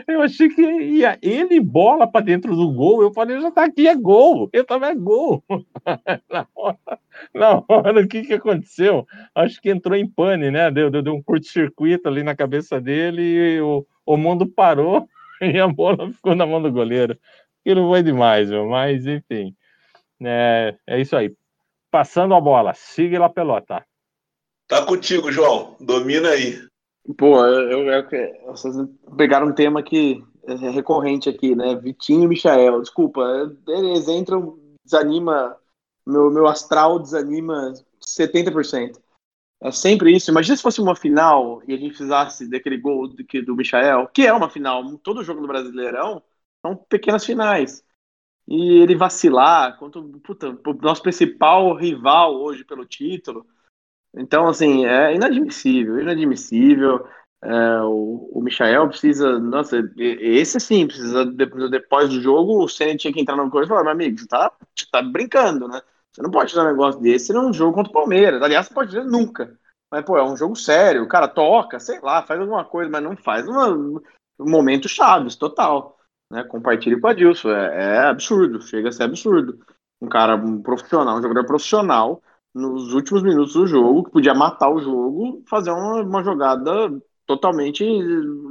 [0.08, 3.02] Eu achei que ia ele bola para dentro do gol.
[3.02, 4.50] Eu falei, já tá aqui, é gol.
[4.54, 5.44] Eu tava é gol.
[6.30, 7.00] na, hora,
[7.34, 9.08] na hora, o que que aconteceu?
[9.34, 10.70] Acho que entrou em pane, né?
[10.72, 15.08] Deu, deu, deu um curto-circuito ali na cabeça dele e o, o mundo parou
[15.42, 17.18] e a bola ficou na mão do goleiro.
[17.62, 18.68] Aquilo foi demais, meu.
[18.68, 19.56] Mas, enfim,
[20.22, 21.34] é, é isso aí.
[21.90, 22.74] passando a bola.
[22.74, 23.86] Siga lá pelota.
[24.68, 25.76] Tá contigo, João.
[25.80, 26.60] Domina aí.
[27.18, 28.76] Pô, eu, eu, eu, vocês
[29.18, 31.76] pegaram um tema que é recorrente aqui, né?
[31.76, 32.82] Vitinho e Michael.
[32.82, 33.22] Desculpa,
[33.68, 35.58] eles entram, desanima,
[36.06, 39.02] meu, meu astral desanima 70%.
[39.62, 40.32] É sempre isso.
[40.32, 44.26] Imagina se fosse uma final e a gente precisasse daquele gol do, do Michael, que
[44.26, 44.98] é uma final.
[44.98, 46.22] Todo jogo do Brasileirão
[46.62, 47.84] são pequenas finais.
[48.48, 53.46] E ele vacilar contra puta, o nosso principal rival hoje pelo título.
[54.16, 57.08] Então, assim, é inadmissível, inadmissível.
[57.42, 63.12] É, o, o Michael precisa, nossa, esse sim, precisa, depois do jogo, o Senna tinha
[63.12, 65.82] que entrar no coisa e falar, meu amigo, você tá, você tá brincando, né?
[66.14, 68.42] Você não pode fazer um negócio desse num jogo contra o Palmeiras.
[68.42, 69.58] Aliás, você pode dizer nunca.
[69.92, 71.04] Mas, pô, é um jogo sério.
[71.04, 74.00] O cara toca, sei lá, faz alguma coisa, mas não faz um
[74.40, 75.98] momento chaves, total.
[76.32, 76.44] Né?
[76.44, 77.50] Compartilhe com a Dilson.
[77.52, 79.60] É, é absurdo, chega a ser absurdo.
[80.00, 82.22] Um cara um profissional, um jogador profissional,
[82.54, 86.92] nos últimos minutos do jogo, que podia matar o jogo, fazer uma, uma jogada
[87.26, 87.84] totalmente.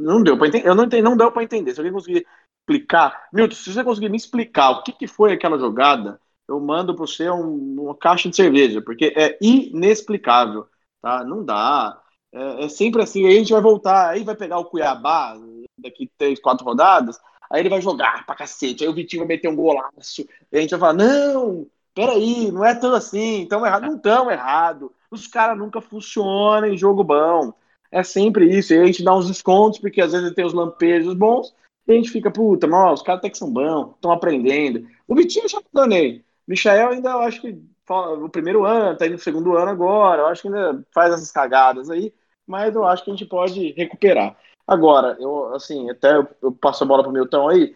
[0.01, 0.69] Não deu para entender.
[0.69, 1.73] Eu não entendi, não deu para entender.
[1.73, 2.27] Se alguém conseguir
[2.61, 3.29] explicar.
[3.33, 7.07] Milton, se você conseguir me explicar o que, que foi aquela jogada eu mando para
[7.07, 10.67] você um, uma caixa de cerveja, porque é inexplicável,
[11.01, 11.25] tá?
[11.25, 12.01] Não dá.
[12.33, 15.37] É, é, sempre assim, aí a gente vai voltar, aí vai pegar o Cuiabá
[15.79, 17.19] daqui três, quatro rodadas,
[17.51, 20.61] aí ele vai jogar pra cacete, aí o Vitinho vai meter um golaço, e a
[20.61, 25.27] gente vai falar, não, peraí, não é tão assim, tão errado, não tão errado, os
[25.27, 27.53] caras nunca funcionam em jogo bom,
[27.91, 31.15] é sempre isso, e a gente dá uns descontos, porque às vezes tem os lampejos
[31.15, 31.55] bons,
[31.87, 34.87] e a gente fica, puta, mas os caras até que são bons, estão aprendendo.
[35.07, 36.25] O Vitinho eu já danei.
[36.47, 40.27] Michael ainda eu acho que o primeiro ano, tá indo no segundo ano agora, eu
[40.27, 42.13] acho que ainda faz essas cagadas aí,
[42.47, 44.37] mas eu acho que a gente pode recuperar.
[44.67, 47.75] Agora, eu assim, até eu, passo a bola pro Milton aí,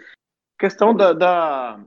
[0.58, 1.80] questão da, da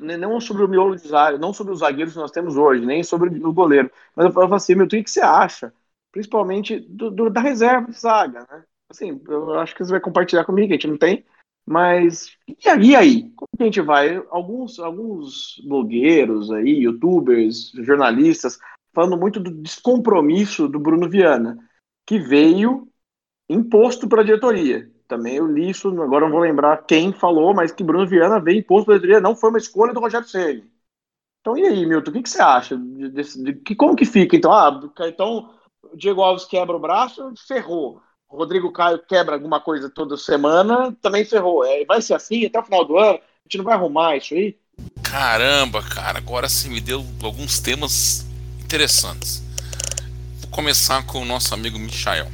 [0.00, 3.02] não sobre o miolo de zaga, não sobre os zagueiros que nós temos hoje, nem
[3.02, 5.72] sobre o goleiro, mas eu falo assim, Milton, o que você acha?
[6.12, 8.64] Principalmente do, do, da reserva de zaga, né?
[8.90, 11.24] Assim, eu acho que você vai compartilhar comigo, a gente não tem,
[11.66, 13.30] mas e aí?
[13.34, 14.22] Como que a gente vai?
[14.30, 18.58] Alguns, alguns blogueiros aí, youtubers, jornalistas,
[18.94, 21.56] falando muito do descompromisso do Bruno Viana,
[22.06, 22.88] que veio
[23.48, 24.91] imposto para a diretoria.
[25.12, 28.60] Também eu li isso, agora não vou lembrar quem falou, mas que Bruno Viana veio
[28.60, 30.64] imposto para a diretoria, não foi uma escolha do Rogério Ceni.
[31.38, 32.78] Então e aí, Milton, o que, que você acha?
[32.78, 34.34] De, que, como que fica?
[34.34, 35.50] Então, ah, então
[35.94, 38.00] Diego Alves quebra o braço, ferrou.
[38.26, 41.62] Rodrigo Caio quebra alguma coisa toda semana, também ferrou.
[41.62, 43.18] É, vai ser assim até o final do ano?
[43.18, 44.56] A gente não vai arrumar isso aí?
[45.02, 48.24] Caramba, cara, agora sim me deu alguns temas
[48.64, 49.42] interessantes.
[50.40, 52.28] Vou começar com o nosso amigo Michael.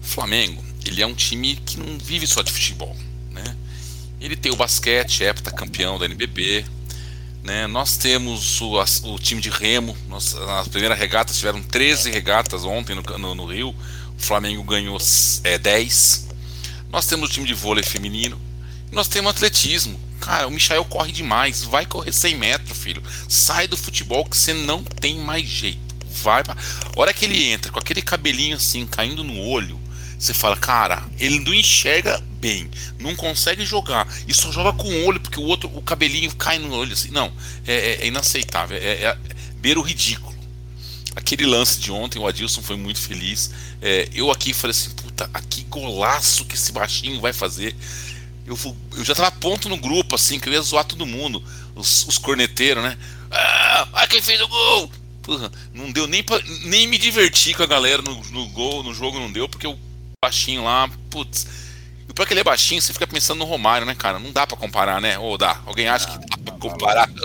[0.00, 2.96] Flamengo, ele é um time que não vive só de futebol,
[3.30, 3.56] né?
[4.20, 6.64] Ele tem o basquete, é campeão da NBB,
[7.42, 7.66] né?
[7.66, 12.94] Nós temos o, o time de remo, nós, nas primeiras regatas tiveram 13 regatas ontem
[12.94, 14.98] no, no, no Rio, o Flamengo ganhou
[15.42, 16.28] é, 10.
[16.90, 18.40] Nós temos o time de vôlei feminino.
[18.92, 19.98] Nós temos atletismo.
[20.20, 21.64] Cara, o Michael corre demais.
[21.64, 23.02] Vai correr 100 metros, filho.
[23.28, 25.80] Sai do futebol que você não tem mais jeito.
[26.22, 26.54] Vai pra...
[26.54, 29.80] A hora que ele entra com aquele cabelinho assim, caindo no olho,
[30.22, 35.04] você fala, cara, ele não enxerga bem, não consegue jogar e só joga com o
[35.04, 37.10] olho porque o outro, o cabelinho cai no olho assim.
[37.10, 37.32] Não,
[37.66, 39.18] é, é, é inaceitável, é, é,
[39.56, 40.32] beira o ridículo
[41.14, 43.50] aquele lance de ontem, o Adilson foi muito feliz.
[43.82, 47.74] É, eu aqui falei assim, puta, que golaço que esse baixinho vai fazer.
[48.46, 51.42] Eu, vou, eu já tava ponto no grupo, assim, que eu ia zoar todo mundo.
[51.74, 52.96] Os, os corneteiros, né?
[53.30, 54.90] Ah, quem fez o gol!
[55.22, 58.94] Porra, não deu nem, pra, nem me divertir com a galera no, no gol, no
[58.94, 59.78] jogo não deu, porque o
[60.24, 61.48] baixinho lá, putz.
[62.08, 64.20] E pra que ele é baixinho, você fica pensando no Romário, né, cara?
[64.20, 65.18] Não dá pra comparar, né?
[65.18, 65.60] Ou dá?
[65.66, 67.10] Alguém acha que dá pra comparar?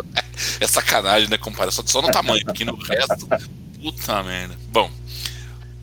[0.60, 1.38] É sacanagem, né?
[1.38, 3.28] Comparar só, só no tamanho, porque no resto
[3.82, 4.56] Puta merda.
[4.70, 4.92] Bom,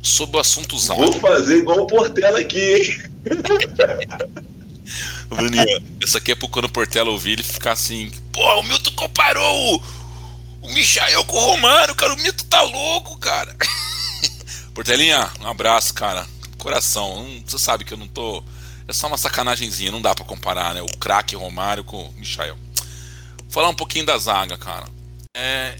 [0.00, 1.11] sobre o assunto Zaldo.
[1.11, 3.03] Vou fazer igual o Portela aqui, hein?
[5.29, 8.92] Bruninho, essa aqui é pro quando o Portela ouvir ele ficar assim: Pô, o Milton
[8.92, 9.83] comparou o,
[10.62, 12.14] o Michael com o Romano, cara.
[12.14, 13.57] O Milton tá louco, cara.
[14.72, 16.24] Portelinha, um abraço, cara.
[16.64, 17.42] Coração.
[17.44, 18.42] você sabe que eu não tô.
[18.88, 20.81] É só uma sacanagemzinha, não dá para comparar, né?
[20.81, 22.57] O craque Romário com o Michael.
[23.50, 24.87] Falar um pouquinho da zaga, cara.
[25.37, 25.77] É,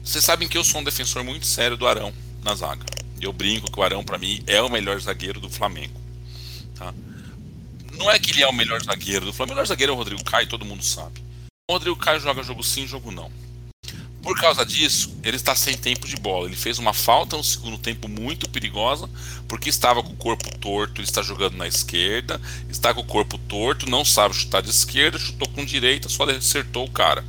[0.00, 2.86] vocês sabem que eu sou um defensor muito sério do Arão na zaga.
[3.20, 6.00] Eu brinco que o Arão, para mim, é o melhor zagueiro do Flamengo.
[6.76, 6.94] Tá?
[7.94, 9.54] Não é que ele é o melhor zagueiro do Flamengo.
[9.54, 11.20] O melhor zagueiro é o Rodrigo Caio, todo mundo sabe.
[11.68, 13.28] O Rodrigo Caio joga jogo sim, jogo não.
[14.28, 16.48] Por causa disso, ele está sem tempo de bola.
[16.48, 19.08] Ele fez uma falta no segundo tempo muito perigosa,
[19.48, 22.38] porque estava com o corpo torto, ele está jogando na esquerda,
[22.68, 26.84] está com o corpo torto, não sabe chutar de esquerda, chutou com direita, só acertou
[26.84, 27.24] o cara.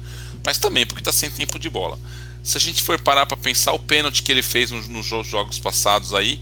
[0.46, 1.98] Mas também porque está sem tempo de bola.
[2.44, 5.58] se a gente for parar para pensar o pênalti que ele fez nos, nos jogos
[5.58, 6.42] passados aí,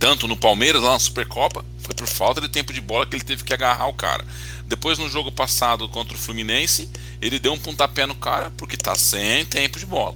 [0.00, 3.24] tanto no Palmeiras, lá na Supercopa, foi por falta de tempo de bola que ele
[3.24, 4.24] teve que agarrar o cara.
[4.68, 6.90] Depois, no jogo passado contra o Fluminense,
[7.22, 10.14] ele deu um pontapé no cara porque tá sem tempo de bola.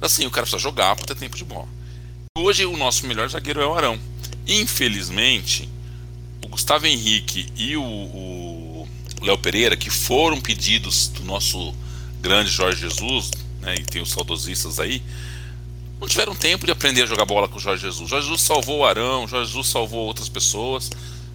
[0.00, 1.68] Assim, o cara precisa jogar para ter tempo de bola.
[2.38, 3.98] Hoje, o nosso melhor zagueiro é o Arão.
[4.46, 5.68] Infelizmente,
[6.44, 8.86] o Gustavo Henrique e o
[9.20, 11.74] Léo Pereira, que foram pedidos do nosso
[12.20, 15.02] grande Jorge Jesus, né, e tem os saudosistas aí,
[16.00, 18.08] não tiveram tempo de aprender a jogar bola com o Jorge Jesus.
[18.08, 20.88] Jorge Jesus salvou o Arão, Jorge Jesus salvou outras pessoas,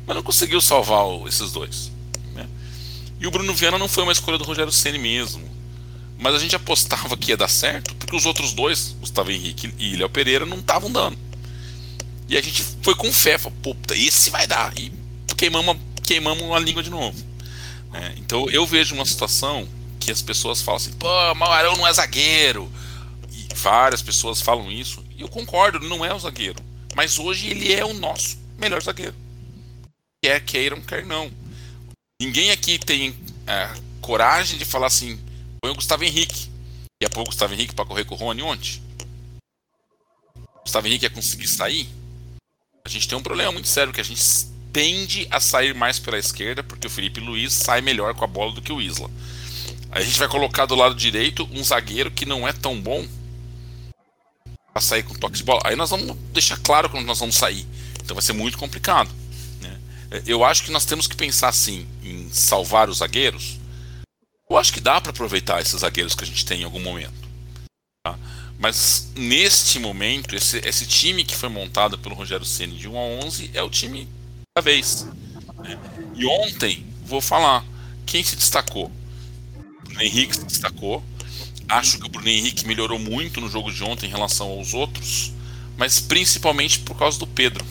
[0.07, 1.91] mas não conseguiu salvar esses dois.
[3.23, 5.49] E o Bruno Viana não foi uma escolha do Rogério Ceni mesmo.
[6.19, 9.95] Mas a gente apostava que ia dar certo, porque os outros dois, Gustavo Henrique e
[9.95, 11.17] Léo Pereira, não estavam dando.
[12.27, 14.77] E a gente foi com fé, falou, puta, esse vai dar.
[14.77, 14.91] E
[15.37, 17.17] queimamos, queimamos a língua de novo.
[17.93, 19.67] É, então eu vejo uma situação
[20.01, 22.69] que as pessoas falam assim, pô, o Arão não é zagueiro
[23.55, 26.61] Várias pessoas falam isso, e eu concordo, não é o zagueiro.
[26.95, 29.15] Mas hoje ele é o nosso melhor zagueiro.
[30.21, 31.31] Quer queiram, quer não.
[32.23, 33.13] Ninguém aqui tem
[33.45, 35.19] é, coragem de falar assim:
[35.61, 36.49] põe o Gustavo Henrique.
[37.01, 38.81] E a pôr o Gustavo Henrique para correr com o Rony ontem?
[40.37, 41.89] O Gustavo Henrique ia conseguir sair?
[42.85, 44.23] A gente tem um problema muito sério que a gente
[44.71, 48.53] tende a sair mais pela esquerda, porque o Felipe Luiz sai melhor com a bola
[48.53, 49.11] do que o Isla.
[49.91, 53.05] A gente vai colocar do lado direito um zagueiro que não é tão bom
[54.73, 55.61] a sair com toque de bola.
[55.65, 57.67] Aí nós vamos deixar claro quando nós vamos sair.
[58.01, 59.11] Então vai ser muito complicado.
[60.25, 63.59] Eu acho que nós temos que pensar assim em salvar os zagueiros.
[64.49, 67.13] Eu acho que dá para aproveitar esses zagueiros que a gente tem em algum momento.
[68.05, 68.17] Tá?
[68.59, 73.01] Mas neste momento, esse, esse time que foi montado pelo Rogério Ceni de 1 a
[73.25, 74.07] 11 é o time
[74.55, 75.07] da vez.
[75.63, 75.79] Né?
[76.15, 77.65] E ontem, vou falar,
[78.05, 78.91] quem se destacou?
[79.95, 81.03] O Henrique se destacou,
[81.67, 85.31] Acho que o Bruno Henrique melhorou muito no jogo de ontem em relação aos outros,
[85.77, 87.65] mas principalmente por causa do Pedro.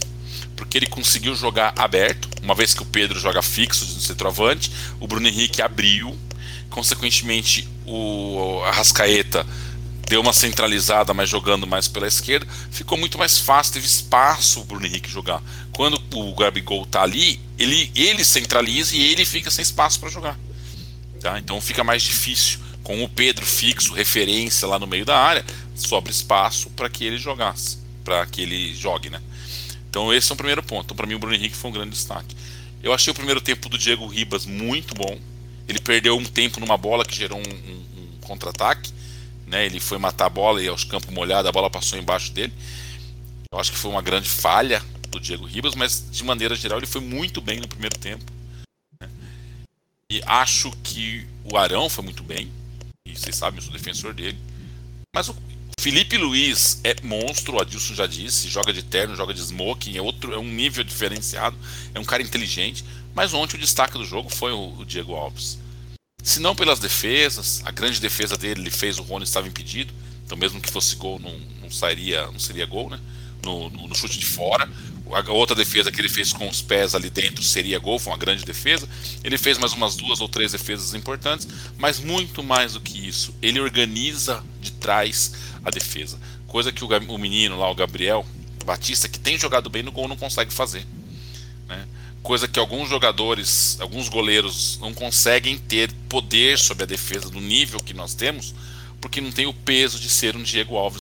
[0.62, 4.70] Porque ele conseguiu jogar aberto, uma vez que o Pedro joga fixo no centroavante,
[5.00, 6.16] o Bruno Henrique abriu,
[6.70, 9.44] consequentemente o Arrascaeta
[10.08, 14.64] deu uma centralizada, mas jogando mais pela esquerda, ficou muito mais fácil, teve espaço o
[14.64, 15.42] Bruno Henrique jogar.
[15.72, 20.38] Quando o Gabigol tá ali, ele, ele centraliza e ele fica sem espaço para jogar.
[21.20, 21.40] Tá?
[21.40, 25.44] Então fica mais difícil com o Pedro fixo, referência lá no meio da área,
[25.74, 29.20] sobra espaço para que ele jogasse, para que ele jogue, né?
[29.92, 30.86] Então esse é o primeiro ponto.
[30.86, 32.34] Então, para mim o Bruno Henrique foi um grande destaque.
[32.82, 35.18] Eu achei o primeiro tempo do Diego Ribas muito bom.
[35.68, 38.90] Ele perdeu um tempo numa bola que gerou um, um, um contra-ataque.
[39.46, 39.66] Né?
[39.66, 42.54] Ele foi matar a bola e aos campos molhados a bola passou embaixo dele.
[43.52, 46.86] Eu acho que foi uma grande falha do Diego Ribas, mas de maneira geral ele
[46.86, 48.24] foi muito bem no primeiro tempo.
[48.98, 49.10] Né?
[50.10, 52.50] E acho que o Arão foi muito bem
[53.04, 54.38] e vocês sabem, eu sou defensor dele.
[55.14, 55.36] Mas o
[55.82, 60.00] Felipe Luiz é monstro, o Adilson já disse, joga de terno, joga de smoking, é
[60.00, 61.56] outro, é um nível diferenciado,
[61.92, 62.84] é um cara inteligente.
[63.12, 65.58] Mas ontem o destaque do jogo foi o, o Diego Alves.
[66.22, 69.92] Se não pelas defesas, a grande defesa dele, ele fez, o Rony estava impedido,
[70.24, 73.00] então mesmo que fosse gol, não, não sairia, não seria gol, né?
[73.44, 74.70] No, no, no chute de fora.
[75.10, 78.18] A outra defesa que ele fez com os pés ali dentro seria gol, foi uma
[78.18, 78.88] grande defesa.
[79.24, 83.34] Ele fez mais umas duas ou três defesas importantes, mas muito mais do que isso,
[83.42, 85.32] ele organiza de trás
[85.64, 86.18] a defesa.
[86.46, 88.24] Coisa que o, o menino lá, o Gabriel
[88.64, 90.86] Batista, que tem jogado bem no gol, não consegue fazer.
[91.66, 91.86] Né?
[92.22, 97.80] Coisa que alguns jogadores, alguns goleiros não conseguem ter poder sobre a defesa do nível
[97.80, 98.54] que nós temos,
[99.00, 100.98] porque não tem o peso de ser um Diego Alves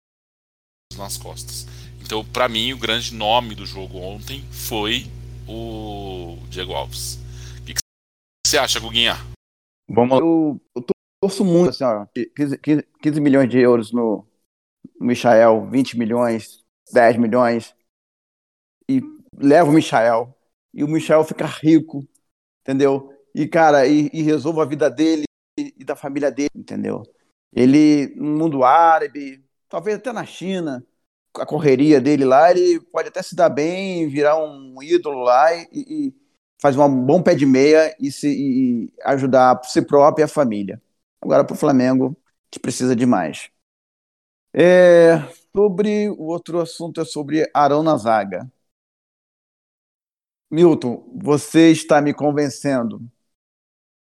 [0.96, 1.66] nas costas.
[2.02, 5.06] Então, para mim, o grande nome do jogo ontem foi
[5.48, 7.18] o Diego Alves.
[7.60, 7.80] O que, que
[8.46, 9.16] você acha, Guguinha?
[9.88, 10.84] Vamos eu, eu
[11.20, 12.58] torço muito, assim, ó, 15,
[13.00, 14.26] 15 milhões de euros no,
[14.98, 17.74] no Michael, 20 milhões, 10 milhões,
[18.88, 19.02] e
[19.36, 20.34] leva o Michael,
[20.72, 22.06] e o Michael fica rico,
[22.62, 23.12] entendeu?
[23.34, 25.24] E, cara, e, e resolve a vida dele
[25.58, 27.02] e da família dele, entendeu?
[27.52, 30.84] Ele, no mundo árabe, talvez até na China,
[31.36, 35.68] a correria dele lá, ele pode até se dar bem, virar um ídolo lá e,
[35.72, 36.14] e
[36.60, 40.80] fazer um bom pé de meia e, se, e ajudar si próprio e a família.
[41.20, 42.16] Agora para o Flamengo,
[42.50, 43.50] que precisa de mais.
[44.56, 45.18] É,
[45.54, 48.48] sobre o outro assunto é sobre Arão na zaga.
[50.50, 53.00] Milton, você está me convencendo.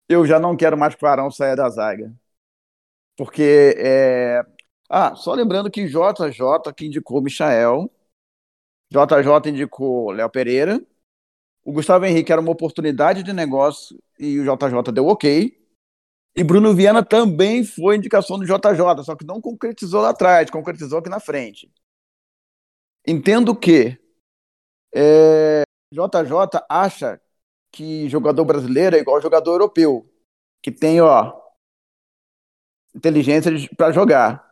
[0.07, 2.13] Eu já não quero mais que o Arão saia da zaga.
[3.17, 4.43] Porque é,
[4.89, 7.89] ah, só lembrando que JJ que indicou Michael,
[8.89, 10.81] JJ indicou Léo Pereira,
[11.63, 15.60] o Gustavo Henrique era uma oportunidade de negócio e o JJ deu ok.
[16.35, 20.99] E Bruno Viana também foi indicação do JJ, só que não concretizou lá atrás, concretizou
[20.99, 21.69] aqui na frente.
[23.05, 23.99] Entendo que
[24.95, 27.19] é, JJ acha
[27.71, 30.09] que jogador brasileiro é igual jogador europeu,
[30.61, 31.33] que tem, ó,
[32.95, 34.49] inteligência para jogar.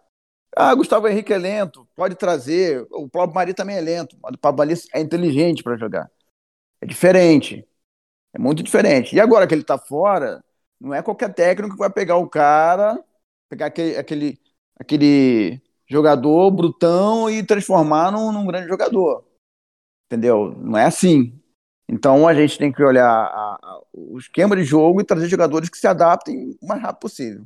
[0.55, 2.85] Ah, Gustavo Henrique é lento, pode trazer.
[2.91, 6.09] O Pablo Mari também é lento, mas o Pablo é inteligente para jogar.
[6.81, 7.65] É diferente.
[8.33, 9.15] É muito diferente.
[9.15, 10.43] E agora que ele está fora,
[10.79, 13.03] não é qualquer técnico que vai pegar o cara,
[13.49, 14.39] pegar aquele, aquele,
[14.79, 19.25] aquele jogador brutão e transformar num, num grande jogador.
[20.07, 20.55] Entendeu?
[20.57, 21.39] Não é assim.
[21.89, 25.69] Então a gente tem que olhar a, a, o esquema de jogo e trazer jogadores
[25.69, 27.45] que se adaptem o mais rápido possível.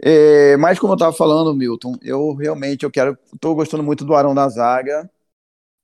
[0.00, 4.14] É, mas como eu estava falando, Milton, eu realmente eu quero, estou gostando muito do
[4.14, 5.10] Arão da zaga.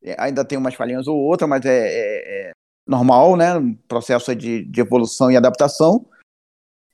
[0.03, 2.53] É, ainda tem umas falhinhas ou outra, mas é, é, é
[2.87, 3.55] normal, né?
[3.89, 6.07] processo de, de evolução e adaptação.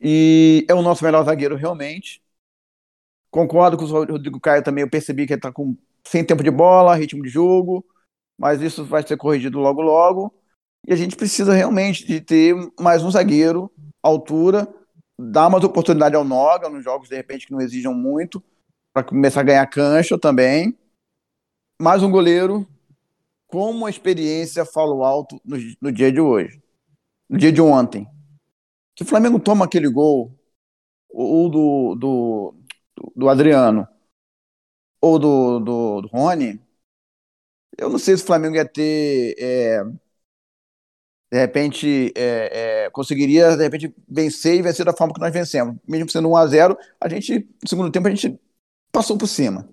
[0.01, 2.23] E é o nosso melhor zagueiro realmente.
[3.31, 4.83] Concordo com o Rodrigo Caio também.
[4.83, 5.77] Eu percebi que ele está com
[6.07, 7.85] sem tempo de bola, ritmo de jogo,
[8.39, 10.35] mas isso vai ser corrigido logo logo.
[10.87, 13.71] E a gente precisa realmente de ter mais um zagueiro
[14.03, 14.67] altura
[15.21, 18.43] dar mais oportunidade ao Noga nos jogos, de repente, que não exijam muito,
[18.93, 20.77] para começar a ganhar cancha também.
[21.81, 22.67] Mais um goleiro
[23.47, 26.63] com uma experiência falo alto no, no dia de hoje,
[27.29, 28.07] no dia de ontem.
[29.01, 30.31] Se o Flamengo toma aquele gol,
[31.09, 32.55] ou do, do,
[33.17, 33.89] do Adriano,
[35.01, 36.61] ou do, do, do Rony,
[37.79, 39.83] eu não sei se o Flamengo ia ter é,
[41.33, 45.77] de repente é, é, conseguiria de repente vencer e vencer da forma que nós vencemos.
[45.89, 48.39] Mesmo sendo 1 a 0 a gente, no segundo tempo, a gente
[48.93, 49.67] passou por cima.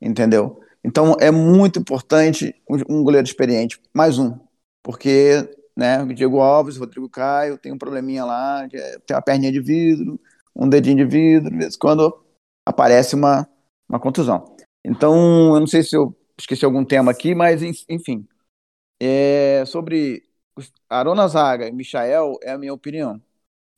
[0.00, 0.60] Entendeu?
[0.82, 4.36] Então é muito importante um goleiro experiente, mais um.
[4.82, 9.52] Porque né, o Diego Alves, Rodrigo Caio, tem um probleminha lá, é, tem uma perninha
[9.52, 10.18] de vidro,
[10.54, 12.24] um dedinho de vidro, de vez quando
[12.64, 13.48] aparece uma,
[13.88, 14.56] uma contusão.
[14.84, 18.26] Então, eu não sei se eu esqueci algum tema aqui, mas enfim.
[19.00, 20.22] É, sobre
[20.88, 23.20] Arona Zaga e Michael é a minha opinião.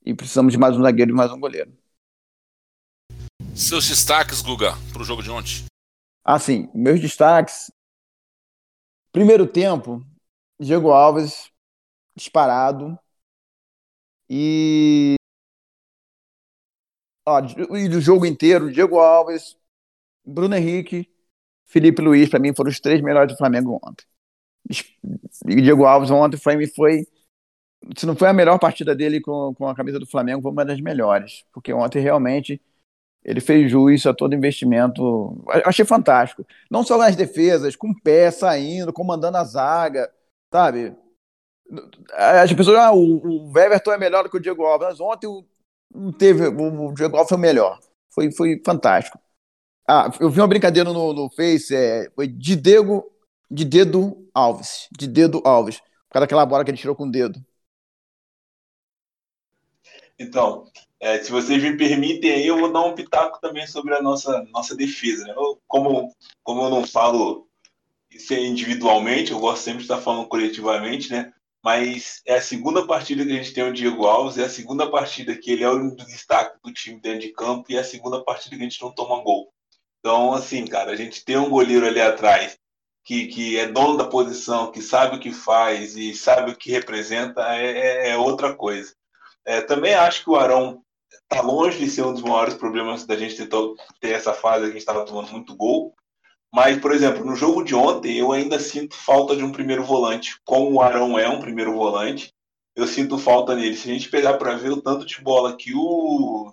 [0.05, 1.73] E precisamos de mais um zagueiro e mais um goleiro.
[3.55, 5.65] Seus destaques, Guga, para o jogo de ontem?
[6.25, 7.73] Assim, meus destaques.
[9.11, 10.05] Primeiro tempo,
[10.61, 11.51] Diego Alves
[12.19, 12.99] disparado.
[14.29, 15.17] E.
[17.27, 17.41] Ó,
[17.77, 19.57] e do jogo inteiro, Diego Alves,
[20.25, 21.09] Bruno Henrique,
[21.67, 24.05] Felipe Luiz, para mim, foram os três melhores do Flamengo ontem.
[25.47, 27.07] Diego Alves ontem foi, foi
[27.97, 30.65] se não foi a melhor partida dele com, com a camisa do Flamengo, foi uma
[30.65, 32.61] das melhores, porque ontem realmente
[33.25, 35.45] ele fez jus a todo investimento.
[35.65, 36.47] Achei fantástico.
[36.71, 40.11] Não só nas defesas, com o pé saindo, comandando a zaga,
[40.53, 40.95] sabe?
[42.13, 45.29] As pessoas, ah, o, o Everton é melhor do que o Diego Alves, mas ontem
[45.95, 47.79] não teve, o, Diego Alves foi melhor.
[48.11, 49.19] Foi, foi fantástico.
[49.87, 53.11] Ah, eu vi uma brincadeira no, no Face, é, foi de Diego
[53.51, 54.89] de dedo Alves.
[54.93, 55.79] De dedo Alves.
[55.79, 57.41] Por causa daquela bola que ele tirou com o dedo.
[60.19, 60.67] Então,
[61.01, 64.43] é, se vocês me permitem aí, eu vou dar um pitaco também sobre a nossa,
[64.53, 65.25] nossa defesa.
[65.25, 65.33] Né?
[65.37, 66.13] Eu, como,
[66.43, 67.49] como eu não falo
[68.11, 71.33] isso individualmente, eu gosto sempre de estar falando coletivamente, né?
[71.69, 74.91] Mas é a segunda partida que a gente tem o Diego Alves, é a segunda
[74.91, 78.25] partida que ele é o destaque do time dentro de campo e é a segunda
[78.25, 79.53] partida que a gente não toma gol.
[79.99, 82.57] Então, assim, cara, a gente tem um goleiro ali atrás
[83.05, 86.71] que, que é dono da posição, que sabe o que faz e sabe o que
[86.71, 88.95] representa, é, é, é outra coisa.
[89.45, 90.83] É, também acho que o Arão
[91.31, 93.47] está longe de ser um dos maiores problemas da gente ter,
[94.01, 95.95] ter essa fase que a gente estava tomando muito gol.
[96.53, 100.41] Mas, por exemplo, no jogo de ontem, eu ainda sinto falta de um primeiro volante.
[100.45, 102.33] Como o Arão é um primeiro volante,
[102.75, 103.77] eu sinto falta nele.
[103.77, 106.53] Se a gente pegar para ver o tanto de bola que o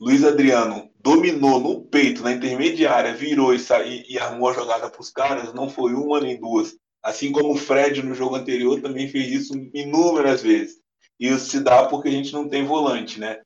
[0.00, 5.00] Luiz Adriano dominou no peito, na intermediária, virou e, saiu, e armou a jogada para
[5.00, 6.76] os caras, não foi uma nem duas.
[7.02, 10.80] Assim como o Fred no jogo anterior também fez isso inúmeras vezes.
[11.20, 13.40] E isso se dá porque a gente não tem volante, né?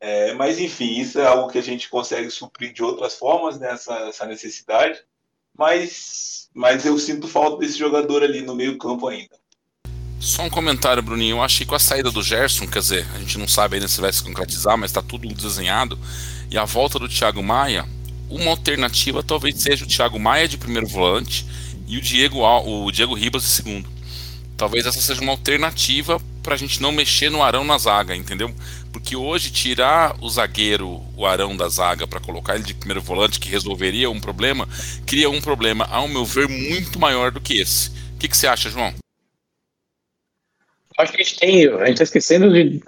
[0.00, 3.72] É, mas enfim, isso é algo que a gente consegue suprir de outras formas, né,
[3.72, 5.02] essa necessidade.
[5.56, 9.36] Mas, mas eu sinto falta desse jogador ali no meio campo ainda.
[10.18, 11.36] Só um comentário, Bruninho.
[11.36, 13.86] Eu achei que com a saída do Gerson, quer dizer, a gente não sabe ainda
[13.86, 15.98] se vai se concretizar, mas está tudo desenhado.
[16.50, 17.86] E a volta do Thiago Maia,
[18.30, 21.46] uma alternativa talvez seja o Thiago Maia de primeiro volante
[21.86, 23.88] e o Diego, o Diego Ribas de segundo.
[24.56, 28.54] Talvez essa seja uma alternativa para a gente não mexer no Arão na zaga, entendeu?
[28.94, 33.40] Porque hoje tirar o zagueiro, o Arão da zaga, para colocar ele de primeiro volante,
[33.40, 34.68] que resolveria um problema,
[35.04, 37.90] cria um problema, ao meu ver, muito maior do que esse.
[38.14, 38.94] O que, que você acha, João?
[40.96, 42.80] Acho que a gente tem, a gente está esquecendo de,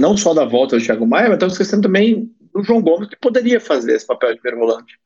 [0.00, 3.16] não só da volta do Thiago Maia, mas estamos esquecendo também do João Gomes, que
[3.16, 4.98] poderia fazer esse papel de primeiro volante.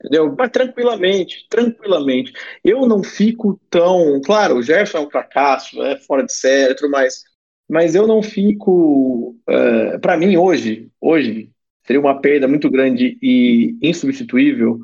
[0.00, 0.32] Entendeu?
[0.38, 2.32] Mas tranquilamente, tranquilamente.
[2.64, 4.20] Eu não fico tão.
[4.24, 7.24] Claro, o Gerson é um fracasso, é fora de série, mais.
[7.70, 9.36] Mas eu não fico.
[9.48, 11.52] Uh, é, para mim, hoje, hoje,
[11.86, 14.80] seria uma perda muito grande e insubstituível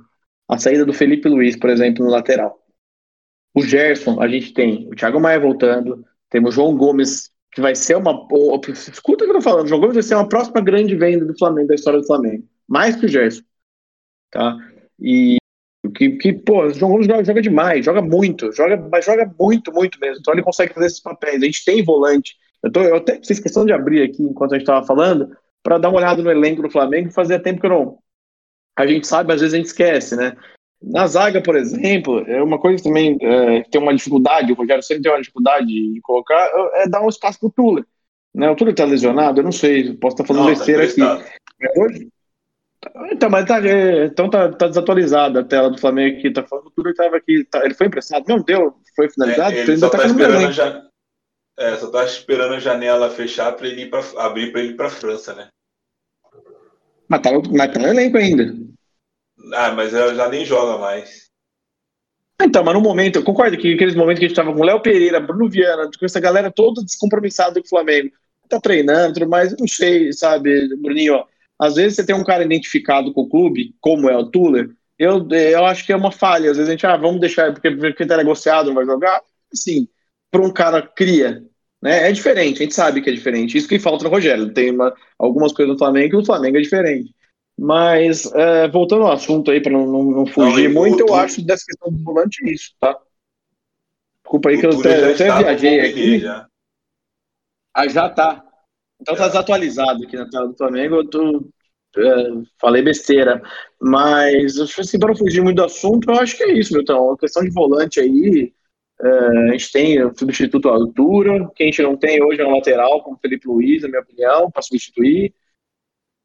[0.48, 2.56] a saída do Felipe Luiz, por exemplo, no lateral.
[3.52, 7.74] O Gerson, a gente tem o Thiago Maia voltando, temos o João Gomes, que vai
[7.74, 8.24] ser uma.
[8.68, 11.24] Escuta o que eu tô falando, o João Gomes vai ser uma próxima grande venda
[11.24, 12.44] do Flamengo, da história do Flamengo.
[12.68, 13.42] Mais que o Gerson.
[14.30, 14.56] Tá?
[15.00, 15.38] E
[15.92, 19.72] que, que pô, o João Gomes joga, joga, demais, joga muito, joga, mas joga muito,
[19.72, 20.18] muito mesmo.
[20.20, 21.42] Então ele consegue fazer esses papéis.
[21.42, 22.36] A gente tem volante.
[22.66, 25.30] Eu, tô, eu até fiz questão de abrir aqui enquanto a gente estava falando,
[25.62, 27.98] para dar uma olhada no elenco do Flamengo, fazia tempo que eu não.
[28.76, 30.36] A gente sabe, às vezes a gente esquece, né?
[30.82, 34.82] Na zaga, por exemplo, é uma coisa que também é, tem uma dificuldade, o Rogério
[34.82, 37.84] sempre tem uma dificuldade de colocar, é dar um espaço pro Tuller.
[38.34, 38.50] Né?
[38.50, 41.14] O Tuller tá lesionado, eu não sei, posso estar tá falando não, tá besteira tá
[41.14, 41.80] aqui.
[41.80, 42.08] Hoje,
[43.12, 46.30] então, mas tá, é, então tá, tá desatualizada a tela do Flamengo aqui.
[46.30, 47.44] Tá falando tudo que tava aqui.
[47.44, 48.24] Tá, ele foi emprestado?
[48.28, 48.74] Não deu?
[48.94, 49.56] Foi finalizado?
[49.56, 50.86] É, ele ainda tá, tá esperando já,
[51.58, 54.90] é, só tá esperando a janela fechar para ele ir pra, abrir para ele para
[54.90, 55.48] França, né?
[57.08, 58.54] Mas tá, mas tá no elenco ainda.
[59.54, 61.26] Ah, mas já nem joga mais.
[62.42, 64.82] Então, mas no momento, eu concordo que aqueles momentos que a gente tava com Léo
[64.82, 68.10] Pereira, Bruno Viana, com essa galera toda descompromissada com o Flamengo,
[68.48, 71.26] tá treinando, tudo mais, não sei, sabe, Bruninho, ó
[71.58, 75.26] às vezes você tem um cara identificado com o clube, como é o Tuller, eu,
[75.30, 76.50] eu acho que é uma falha.
[76.50, 79.20] Às vezes a gente, ah, vamos deixar, porque, porque tá negociado, não vai jogar.
[79.52, 79.88] Assim,
[80.36, 81.42] para um cara cria,
[81.82, 82.08] né?
[82.08, 83.56] É diferente, a gente sabe que é diferente.
[83.56, 84.52] Isso que falta no Rogério.
[84.52, 87.14] Tem uma, algumas coisas no Flamengo que o Flamengo é diferente.
[87.58, 91.42] Mas, é, voltando ao assunto aí, para não, não, não, fugir não, muito, eu acho
[91.42, 92.98] dessa questão do volante isso, tá?
[94.22, 96.18] Desculpa aí que eu até, eu até viajei aqui.
[96.18, 96.46] Já.
[97.72, 98.44] Ah, já tá.
[99.00, 101.48] Então tá desatualizado aqui na tela do Flamengo, eu tô,
[101.96, 103.40] é, falei besteira.
[103.80, 107.12] Mas, assim, para não fugir muito do assunto, eu acho que é isso, então.
[107.12, 108.52] A questão de volante aí,
[109.02, 112.46] é, a gente tem o substituto à altura, que a gente não tem hoje é
[112.46, 115.34] um lateral, como Felipe Luiz, na minha opinião, para substituir.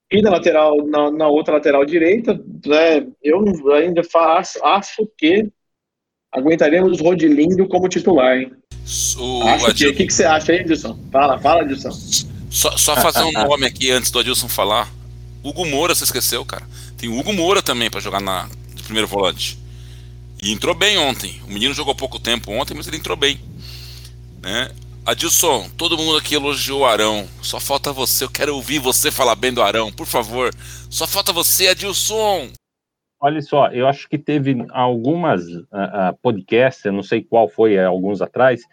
[0.10, 2.34] E na lateral, na, na, outra lateral direita,
[2.66, 3.44] né, eu
[3.74, 5.50] ainda faço, acho que
[6.32, 8.52] aguentaremos Rodilindo como titular, hein?
[9.18, 10.98] O acho que, o que, que você acha aí, Edson?
[11.12, 11.92] Fala, fala, Edson.
[12.50, 14.90] Só, só fazer um nome aqui antes do Adilson falar.
[15.44, 16.66] Hugo Moura, você esqueceu, cara.
[16.98, 19.61] Tem o Hugo Moura também para jogar na, de primeiro volante.
[20.42, 21.40] E entrou bem ontem.
[21.48, 23.38] O menino jogou pouco tempo ontem, mas ele entrou bem.
[24.42, 24.70] Né?
[25.06, 27.28] Adilson, todo mundo aqui elogiou o Arão.
[27.44, 28.24] Só falta você.
[28.24, 30.52] Eu quero ouvir você falar bem do Arão, por favor.
[30.90, 32.50] Só falta você, Adilson.
[33.20, 37.78] Olha só, eu acho que teve algumas uh, uh, podcasts, eu não sei qual foi,
[37.78, 38.64] uh, alguns atrás,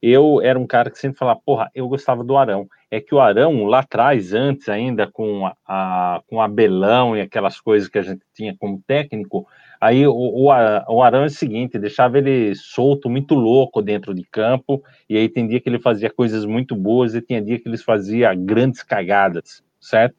[0.00, 2.68] eu era um cara que sempre falava, porra, eu gostava do Arão.
[2.92, 7.60] É que o Arão, lá atrás, antes ainda, com a, a com Abelão e aquelas
[7.60, 9.48] coisas que a gente tinha como técnico,
[9.80, 14.82] aí o, o, Arão é o seguinte, deixava ele solto, muito louco dentro de campo,
[15.08, 17.78] e aí tem dia que ele fazia coisas muito boas e tinha dia que ele
[17.78, 20.16] fazia grandes cagadas, certo?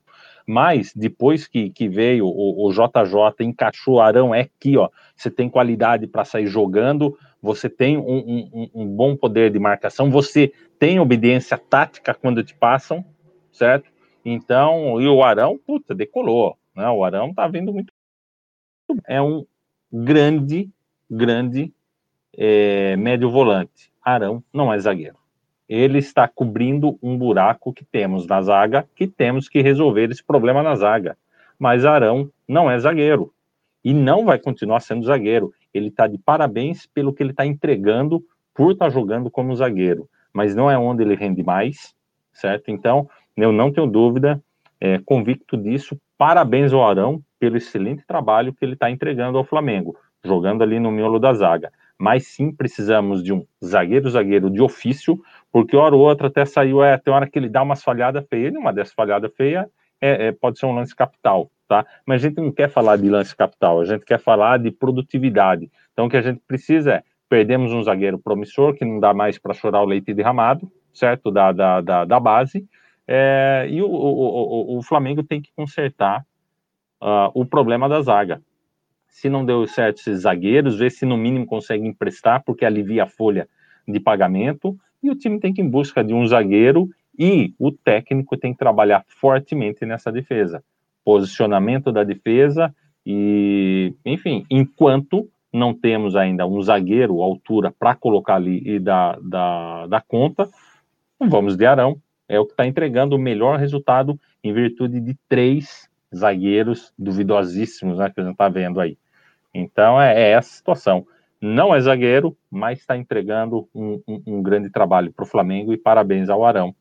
[0.48, 5.48] Mas depois que, que veio o, o JJ, encaixou Arão, é aqui, ó, você tem
[5.48, 11.00] qualidade para sair jogando, você tem um, um, um, bom poder de marcação, você tem
[11.00, 13.06] obediência tática quando te passam,
[13.52, 13.92] certo?
[14.26, 16.90] Então, e o Arão, puta, decolou, né?
[16.90, 17.89] O Arão tá vindo muito.
[19.08, 19.46] É um
[19.92, 20.70] grande,
[21.10, 21.74] grande
[22.38, 23.92] é, médio volante.
[24.04, 25.18] Arão não é zagueiro.
[25.68, 30.64] Ele está cobrindo um buraco que temos na zaga, que temos que resolver esse problema
[30.64, 31.18] na zaga.
[31.60, 33.34] Mas Arão não é zagueiro
[33.84, 38.24] e não vai continuar sendo zagueiro ele está de parabéns pelo que ele está entregando
[38.54, 41.96] por estar tá jogando como zagueiro, mas não é onde ele rende mais,
[42.34, 42.70] certo?
[42.72, 44.42] Então, eu não tenho dúvida,
[44.80, 46.00] é, convicto disso.
[46.18, 50.92] Parabéns ao Arão pelo excelente trabalho que ele está entregando ao Flamengo, jogando ali no
[50.92, 51.72] miolo da zaga.
[51.98, 55.20] Mas sim precisamos de um zagueiro-zagueiro de ofício,
[55.52, 58.52] porque hora ou outra até saiu, é, tem hora que ele dá uma falhada feia,
[58.52, 59.66] uma dessas falhadas feias
[60.02, 61.86] é, é, pode ser um lance capital tá?
[62.06, 65.72] Mas a gente não quer falar de lance capital, a gente quer falar de produtividade.
[65.94, 69.38] Então, o que a gente precisa é, perdemos um zagueiro promissor, que não dá mais
[69.38, 71.30] para chorar o leite derramado, certo?
[71.32, 72.68] Da, da, da, da base,
[73.08, 76.26] é, e o, o, o, o, Flamengo tem que consertar
[77.02, 78.42] uh, o problema da zaga.
[79.08, 83.08] Se não deu certo esses zagueiros, ver se no mínimo consegue emprestar, porque alivia a
[83.08, 83.48] folha
[83.88, 87.72] de pagamento, e o time tem que ir em busca de um zagueiro e o
[87.72, 90.64] técnico tem que trabalhar fortemente nessa defesa.
[91.04, 92.74] Posicionamento da defesa
[93.06, 100.04] e, enfim, enquanto não temos ainda um zagueiro altura para colocar ali e dar, dar
[100.08, 100.48] conta,
[101.20, 101.98] vamos de Arão,
[102.28, 108.10] é o que está entregando o melhor resultado em virtude de três zagueiros duvidosíssimos né,
[108.10, 108.98] que a gente está vendo aí.
[109.54, 111.06] Então é, é, essa situação.
[111.42, 115.78] Não é zagueiro, mas está entregando um, um, um grande trabalho para o Flamengo e
[115.78, 116.76] parabéns ao Arão.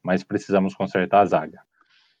[0.00, 1.60] Mas precisamos consertar a zaga.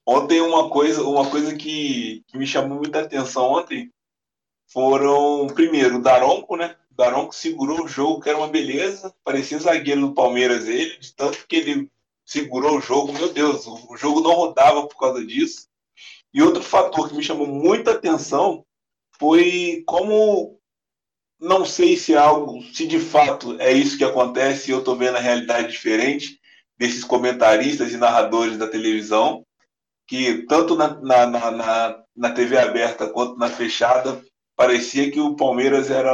[0.04, 3.92] Ontem uma coisa, uma coisa que, que me chamou muita atenção ontem
[4.66, 6.74] foram, primeiro, o Daronco, né?
[6.90, 11.14] O Daronco segurou o jogo, que era uma beleza, parecia zagueiro do Palmeiras ele, de
[11.14, 11.90] tanto que ele
[12.24, 15.68] segurou o jogo, meu Deus, o jogo não rodava por causa disso.
[16.36, 18.62] E outro fator que me chamou muita atenção
[19.18, 20.60] foi como
[21.40, 25.16] não sei se é algo, se de fato é isso que acontece, eu estou vendo
[25.16, 26.38] a realidade diferente
[26.76, 29.46] desses comentaristas e narradores da televisão,
[30.06, 34.22] que tanto na, na, na, na TV aberta quanto na fechada
[34.54, 36.12] parecia que o Palmeiras era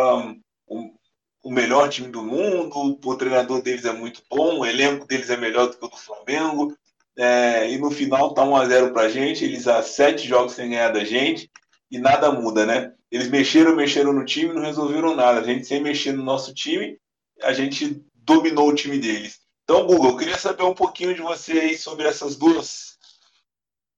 [0.68, 5.36] o melhor time do mundo, o treinador deles é muito bom, o elenco deles é
[5.36, 6.76] melhor do que o do Flamengo,
[7.16, 11.04] é, e no final tá 1x0 pra gente, eles há sete jogos sem ganhar da
[11.04, 11.50] gente,
[11.90, 12.94] e nada muda, né?
[13.10, 15.40] Eles mexeram, mexeram no time, não resolveram nada.
[15.40, 16.98] A gente sem mexer no nosso time,
[17.42, 19.40] a gente dominou o time deles.
[19.64, 22.92] Então, Google, eu queria saber um pouquinho de você aí sobre essas duas.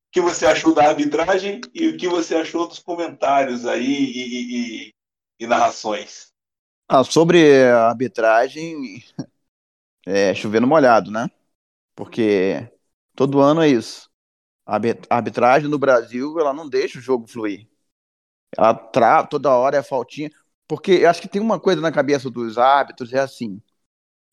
[0.09, 4.23] O que você achou da arbitragem e o que você achou dos comentários aí e,
[4.23, 4.95] e, e,
[5.41, 6.33] e narrações.
[6.89, 9.05] Ah, sobre a arbitragem,
[10.07, 11.31] é chovendo molhado, né?
[11.95, 12.69] Porque
[13.15, 14.11] todo ano é isso.
[14.67, 17.69] A arbitragem no Brasil, ela não deixa o jogo fluir.
[18.57, 20.31] Ela tra toda hora é faltinha.
[20.67, 23.61] Porque eu acho que tem uma coisa na cabeça dos árbitros, é assim.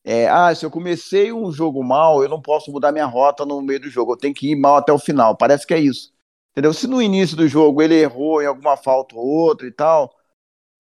[0.04, 3.62] É, ah, se eu comecei um jogo mal, eu não posso mudar minha rota no
[3.62, 4.14] meio do jogo.
[4.14, 5.38] Eu tenho que ir mal até o final.
[5.38, 6.14] Parece que é isso.
[6.52, 6.74] Entendeu?
[6.74, 10.14] Se no início do jogo ele errou em alguma falta ou outra e tal,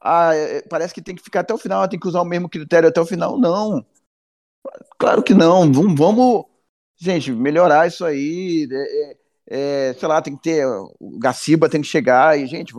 [0.02, 2.26] ah, é, é, parece que tem que ficar até o final, tem que usar o
[2.26, 3.40] mesmo critério até o final.
[3.40, 3.86] Não.
[4.98, 5.72] Claro que não.
[5.72, 6.46] Vamos, vamos
[7.02, 8.68] gente, melhorar isso aí.
[8.72, 9.12] É,
[9.50, 10.66] é, é sei lá, tem que ter.
[11.00, 12.74] O Gaciba tem que chegar e, gente,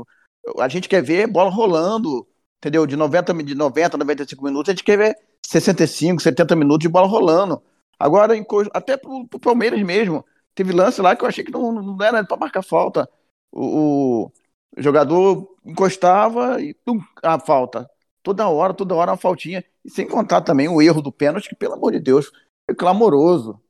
[0.59, 2.27] a gente quer ver bola rolando,
[2.59, 2.87] entendeu?
[2.87, 5.17] De 90, de 90 95 minutos, a gente quer ver
[5.47, 7.63] 65, 70 minutos de bola rolando.
[7.99, 8.35] Agora,
[8.75, 12.25] até pro, pro Palmeiras mesmo, teve lance lá que eu achei que não, não era
[12.25, 13.09] para marcar falta.
[13.51, 14.33] O, o,
[14.77, 16.75] jogador encostava e
[17.23, 17.89] a falta.
[18.23, 19.65] Toda hora, toda hora uma faltinha.
[19.85, 22.31] E sem contar também o erro do pênalti, que, pelo amor de Deus,
[22.69, 23.61] é clamoroso.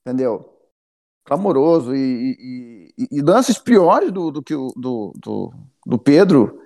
[0.00, 0.58] Entendeu?
[1.24, 1.94] Clamoroso.
[1.94, 5.52] E, e, e lances piores do, do que o do, do,
[5.86, 6.60] do Pedro,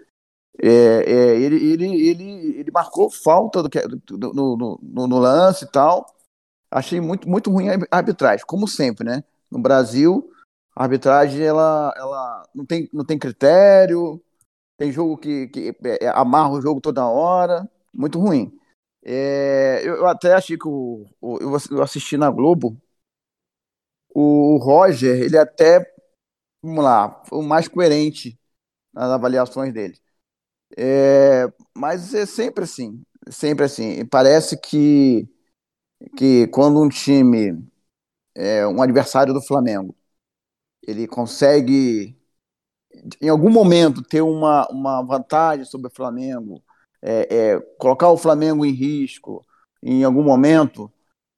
[0.63, 5.69] é, é, ele, ele, ele, ele marcou falta do, do, no, no, no, lance e
[5.69, 6.07] tal.
[6.71, 9.23] Achei muito, muito ruim a arbitragem, como sempre, né?
[9.51, 10.29] No Brasil,
[10.75, 14.21] a arbitragem ela, ela não, tem, não tem critério,
[14.77, 18.53] tem jogo que, que é, amarra o jogo toda hora, muito ruim.
[19.05, 21.39] É, eu, eu, até achei que o, o,
[21.71, 22.77] eu assisti na Globo,
[24.15, 25.85] o Roger, ele até,
[26.63, 28.39] vamos lá, foi o mais coerente
[28.93, 29.99] nas avaliações dele.
[30.77, 31.47] É,
[31.77, 34.07] mas é sempre assim, sempre assim.
[34.07, 35.29] Parece que,
[36.17, 37.67] que quando um time,
[38.35, 39.97] é, um adversário do Flamengo,
[40.87, 42.17] ele consegue,
[43.21, 46.63] em algum momento, ter uma, uma vantagem sobre o Flamengo,
[47.03, 49.45] é, é colocar o Flamengo em risco,
[49.83, 50.91] em algum momento,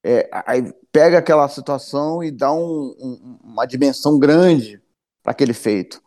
[0.07, 4.81] é, aí pega aquela situação e dá um, um, uma dimensão grande
[5.23, 6.01] para aquele feito.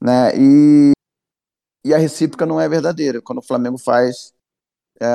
[0.00, 0.36] Né?
[0.36, 0.92] E,
[1.84, 3.22] e a recíproca não é verdadeira.
[3.22, 4.34] Quando o Flamengo faz
[5.00, 5.06] é,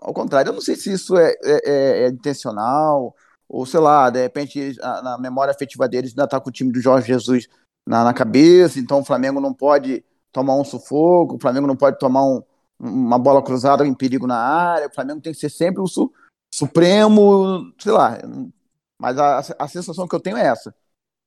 [0.00, 3.14] ao contrário, eu não sei se isso é, é, é, é intencional,
[3.48, 6.72] ou sei lá, de repente a, na memória afetiva deles ainda está com o time
[6.72, 7.46] do Jorge Jesus
[7.86, 11.98] na, na, cabeça, então o Flamengo não pode tomar um sufoco, o Flamengo não pode
[11.98, 12.42] tomar um,
[12.78, 16.12] uma bola cruzada em perigo na área, o Flamengo tem que ser sempre o su,
[16.50, 18.18] supremo, sei lá.
[18.98, 20.74] Mas a, a sensação que eu tenho é essa,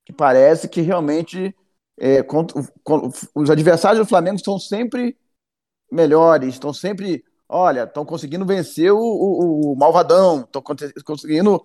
[0.06, 1.56] que parece que realmente
[1.98, 2.62] é, contra,
[3.36, 5.18] os adversários do Flamengo são sempre
[5.92, 10.64] melhores, estão sempre, olha, estão conseguindo vencer o, o, o malvadão, estão
[11.06, 11.64] conseguindo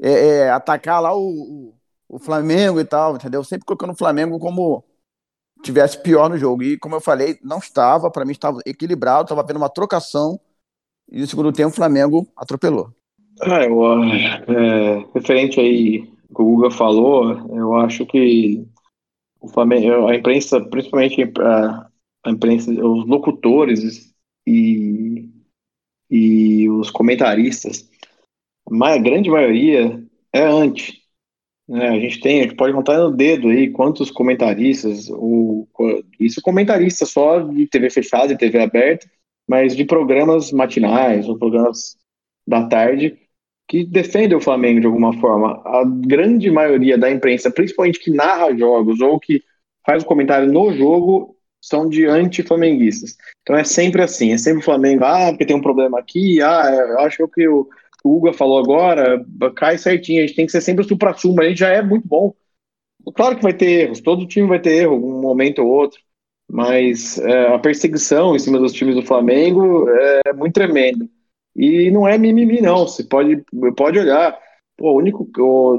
[0.00, 1.74] é, é, atacar lá o,
[2.08, 3.42] o, Flamengo e tal, entendeu?
[3.44, 4.84] Sempre colocando o Flamengo como
[5.62, 6.62] tivesse pior no jogo.
[6.62, 10.40] E como eu falei, não estava, para mim estava equilibrado, estava vendo uma trocação
[11.10, 12.92] e no segundo tempo o Flamengo atropelou.
[13.40, 18.66] Ah, eu, é, referente aí que o Guga falou, eu acho que
[19.40, 21.88] o Flamengo, a imprensa, principalmente a,
[22.24, 24.12] a imprensa, os locutores
[24.46, 25.28] e,
[26.10, 27.88] e os comentaristas,
[28.70, 31.02] a grande maioria é anti.
[31.68, 31.88] Né?
[31.88, 35.68] A gente tem, a gente pode contar no dedo aí quantos comentaristas, ou,
[36.18, 39.08] isso comentarista só de TV fechada e TV aberta,
[39.48, 41.96] mas de programas matinais ou programas
[42.46, 43.18] da tarde,
[43.68, 45.60] que defendem o Flamengo de alguma forma.
[45.64, 49.42] A grande maioria da imprensa, principalmente que narra jogos ou que
[49.86, 53.16] faz o comentário no jogo, são de anti-flamenguistas.
[53.42, 56.70] Então é sempre assim, é sempre o Flamengo, ah, porque tem um problema aqui, ah,
[56.70, 59.24] eu acho que o que o Hugo falou agora
[59.56, 62.06] cai certinho, a gente tem que ser sempre o supra-sumo, a gente já é muito
[62.06, 62.32] bom.
[63.14, 66.00] Claro que vai ter erros, todo time vai ter erro, um momento ou outro,
[66.50, 71.08] mas é, a perseguição em cima dos times do Flamengo é muito tremenda.
[71.58, 72.86] E não é mimimi, não.
[72.86, 73.44] Você pode,
[73.76, 74.38] pode olhar.
[74.76, 75.28] Pô, o único.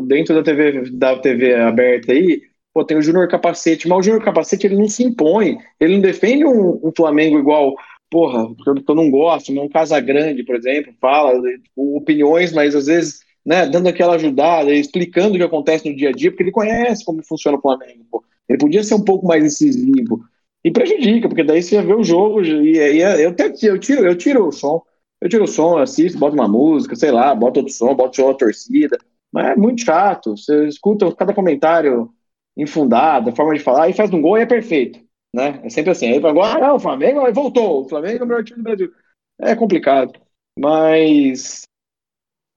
[0.05, 2.41] dentro da TV, da TV aberta aí,
[2.73, 5.57] pô, tem o Júnior Capacete, mas o Júnior Capacete ele não se impõe.
[5.79, 7.75] Ele não defende um, um Flamengo igual.
[8.11, 12.75] Porra, que eu, eu não gosto, um Casa Grande, por exemplo, fala tipo, opiniões, mas
[12.75, 16.43] às vezes né, dando aquela ajudada, explicando o que acontece no dia a dia, porque
[16.43, 18.05] ele conhece como funciona o Flamengo.
[18.11, 18.23] Pô.
[18.47, 20.21] Ele podia ser um pouco mais incisivo.
[20.63, 24.15] E prejudica, porque daí você vê o jogo, e aí eu, até, eu, tiro, eu
[24.17, 24.81] tiro o som.
[25.21, 28.33] Eu tiro o som, assisto, boto uma música, sei lá, boto outro som, boto da
[28.33, 28.97] torcida.
[29.31, 30.35] Mas é muito chato.
[30.37, 32.13] Você escuta cada comentário
[32.57, 34.99] infundado, a forma de falar, e faz um gol e é perfeito.
[35.33, 35.61] Né?
[35.63, 36.07] É sempre assim.
[36.07, 38.91] Aí agora, ah, o Flamengo voltou, o Flamengo é o melhor time do Brasil.
[39.39, 40.19] É complicado.
[40.57, 41.63] Mas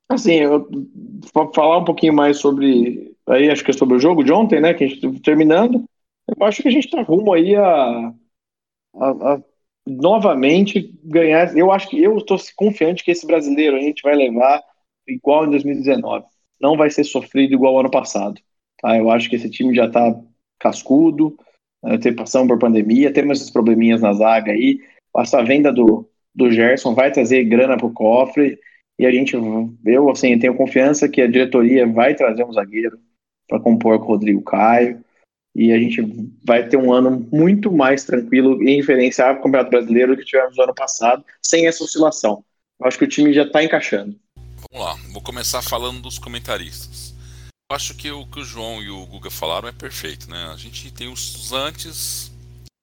[0.09, 0.69] assim, eu
[1.55, 4.75] falar um pouquinho mais sobre aí acho que é sobre o jogo de ontem, né?
[4.75, 5.85] Que a gente terminando.
[6.29, 8.15] Eu acho que a gente tá rumo aí a,
[8.95, 9.43] a, a
[9.87, 11.57] novamente ganhar.
[11.57, 14.63] Eu acho que eu estou confiante que esse brasileiro a gente vai levar
[15.07, 16.25] igual em 2019.
[16.61, 18.41] Não vai ser sofrido igual ano passado.
[18.81, 18.97] Tá?
[18.97, 20.15] Eu acho que esse time já está
[20.59, 21.37] cascudo,
[21.83, 24.81] né, ter passando por pandemia, temos esses probleminhas na zaga aí.
[25.17, 28.59] Essa venda do, do Gerson vai trazer grana para o cofre
[28.99, 32.99] e a gente, eu assim, tenho confiança que a diretoria vai trazer um zagueiro
[33.49, 35.03] para compor com o Rodrigo Caio
[35.55, 36.03] e a gente
[36.45, 40.63] vai ter um ano muito mais tranquilo em referenciar o Campeonato Brasileiro que tivemos no
[40.63, 42.45] ano passado, sem essa oscilação.
[42.81, 44.17] Eu acho que o time já está encaixando.
[44.37, 47.15] Vamos lá, vou começar falando dos comentaristas.
[47.71, 50.51] Eu acho que o que o João e o Guga falaram é perfeito, né?
[50.53, 52.31] A gente tem os antes,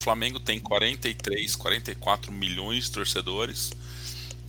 [0.01, 3.71] o Flamengo tem 43, 44 milhões de torcedores.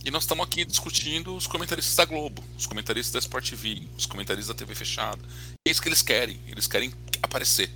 [0.03, 4.05] E nós estamos aqui discutindo os comentaristas da Globo, os comentaristas da Sport TV, os
[4.05, 5.21] comentaristas da TV fechada.
[5.67, 6.91] É isso que eles querem, eles querem
[7.21, 7.69] aparecer.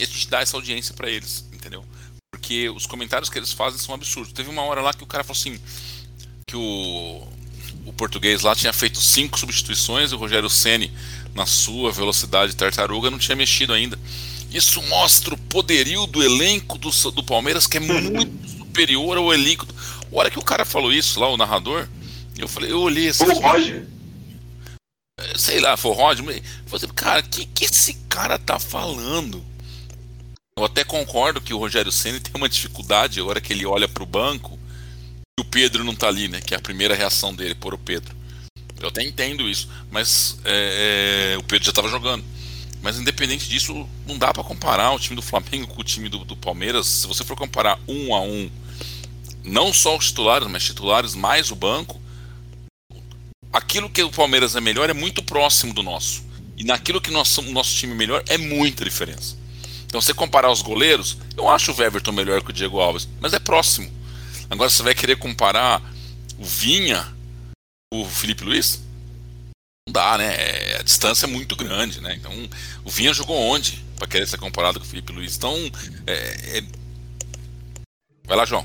[0.00, 1.84] E a gente dá essa audiência para eles, entendeu?
[2.32, 4.32] Porque os comentários que eles fazem são absurdos.
[4.32, 5.60] Teve uma hora lá que o cara falou assim:
[6.48, 7.28] que o,
[7.84, 10.90] o português lá tinha feito cinco substituições e o Rogério Ceni
[11.34, 13.98] na sua velocidade tartaruga não tinha mexido ainda.
[14.50, 19.66] Isso mostra o poderio do elenco do, do Palmeiras, que é muito superior ao elenco.
[20.10, 21.86] A hora que o cara falou isso lá, o narrador,
[22.38, 23.26] eu falei, eu olhei assim.
[23.26, 23.86] Foi o Roger?
[25.36, 26.26] Sei lá, foi o Roger.
[26.26, 29.49] Eu falei, cara, o que, que esse cara tá falando?
[30.56, 34.02] Eu até concordo que o Rogério Senna tem uma dificuldade agora que ele olha para
[34.02, 34.58] o banco
[35.38, 36.40] e o Pedro não está ali, né?
[36.40, 38.14] Que é a primeira reação dele, por o Pedro.
[38.80, 42.24] Eu até entendo isso, mas é, é, o Pedro já estava jogando.
[42.82, 46.24] Mas independente disso, não dá para comparar o time do Flamengo com o time do,
[46.24, 46.86] do, Palmeiras.
[46.86, 48.50] Se você for comparar um a um,
[49.44, 52.00] não só os titulares, mas titulares mais o banco,
[53.52, 56.24] aquilo que o Palmeiras é melhor é muito próximo do nosso.
[56.56, 59.36] E naquilo que o nosso time melhor é muita diferença.
[59.90, 63.34] Então, você comparar os goleiros, eu acho o Everton melhor que o Diego Alves, mas
[63.34, 63.90] é próximo.
[64.48, 65.82] Agora, você vai querer comparar
[66.38, 67.04] o Vinha,
[67.92, 68.80] o Felipe Luiz?
[69.88, 70.32] Não dá, né?
[70.36, 72.14] É, a distância é muito grande, né?
[72.14, 72.30] Então,
[72.84, 75.36] o Vinha jogou onde para querer ser comparado com o Felipe Luiz?
[75.36, 75.56] Então,
[76.06, 76.62] é, é...
[78.28, 78.64] vai lá, João.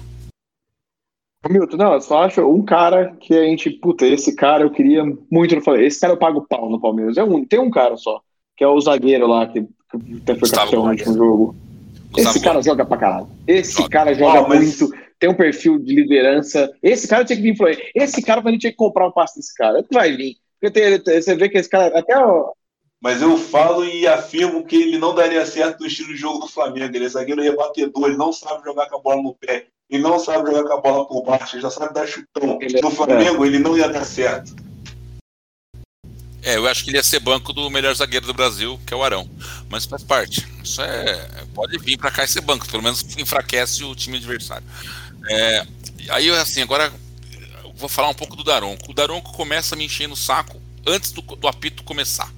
[1.49, 5.03] Milton, não, eu só acho um cara que a gente, puta, esse cara eu queria
[5.31, 5.93] muito no Palmeiras.
[5.93, 7.17] Esse cara eu pago pau no Palmeiras.
[7.17, 8.21] É um, tem um cara só,
[8.55, 9.67] que é o zagueiro lá, que
[10.21, 11.55] até foi capitão no último jogo.
[12.11, 12.65] Gustavo Esse cara Gomes.
[12.65, 13.27] joga pra caralho.
[13.47, 13.89] Esse joga.
[13.89, 14.79] cara joga oh, mas...
[14.79, 16.71] muito, tem um perfil de liderança.
[16.81, 17.91] Esse cara tinha que vir influir.
[17.93, 19.79] Esse cara a gente tinha que comprar um passe desse cara.
[19.79, 20.37] Ele vai vir.
[20.59, 21.97] Porque tem, você vê que esse cara.
[21.97, 22.53] Até o...
[23.01, 26.47] Mas eu falo e afirmo que ele não daria certo no estilo de jogo do
[26.47, 26.95] Flamengo.
[26.95, 30.17] Ele é zagueiro rebatedor, ele não sabe jogar com a bola no pé, ele não
[30.17, 32.57] sabe jogar com a bola por baixo, ele já sabe dar chutão.
[32.61, 32.91] Ele no é...
[32.91, 34.55] Flamengo, ele não ia dar certo.
[36.45, 38.97] É, eu acho que ele ia ser banco do melhor zagueiro do Brasil, que é
[38.97, 39.27] o Arão.
[39.67, 40.45] Mas faz parte.
[40.63, 41.43] Isso é.
[41.55, 44.65] Pode vir para cá e ser banco, pelo menos enfraquece o time adversário.
[45.27, 45.65] É,
[46.09, 46.93] aí, assim, agora
[47.75, 48.91] vou falar um pouco do Daronco.
[48.91, 52.31] O Daronco começa a me encher no saco antes do, do apito começar.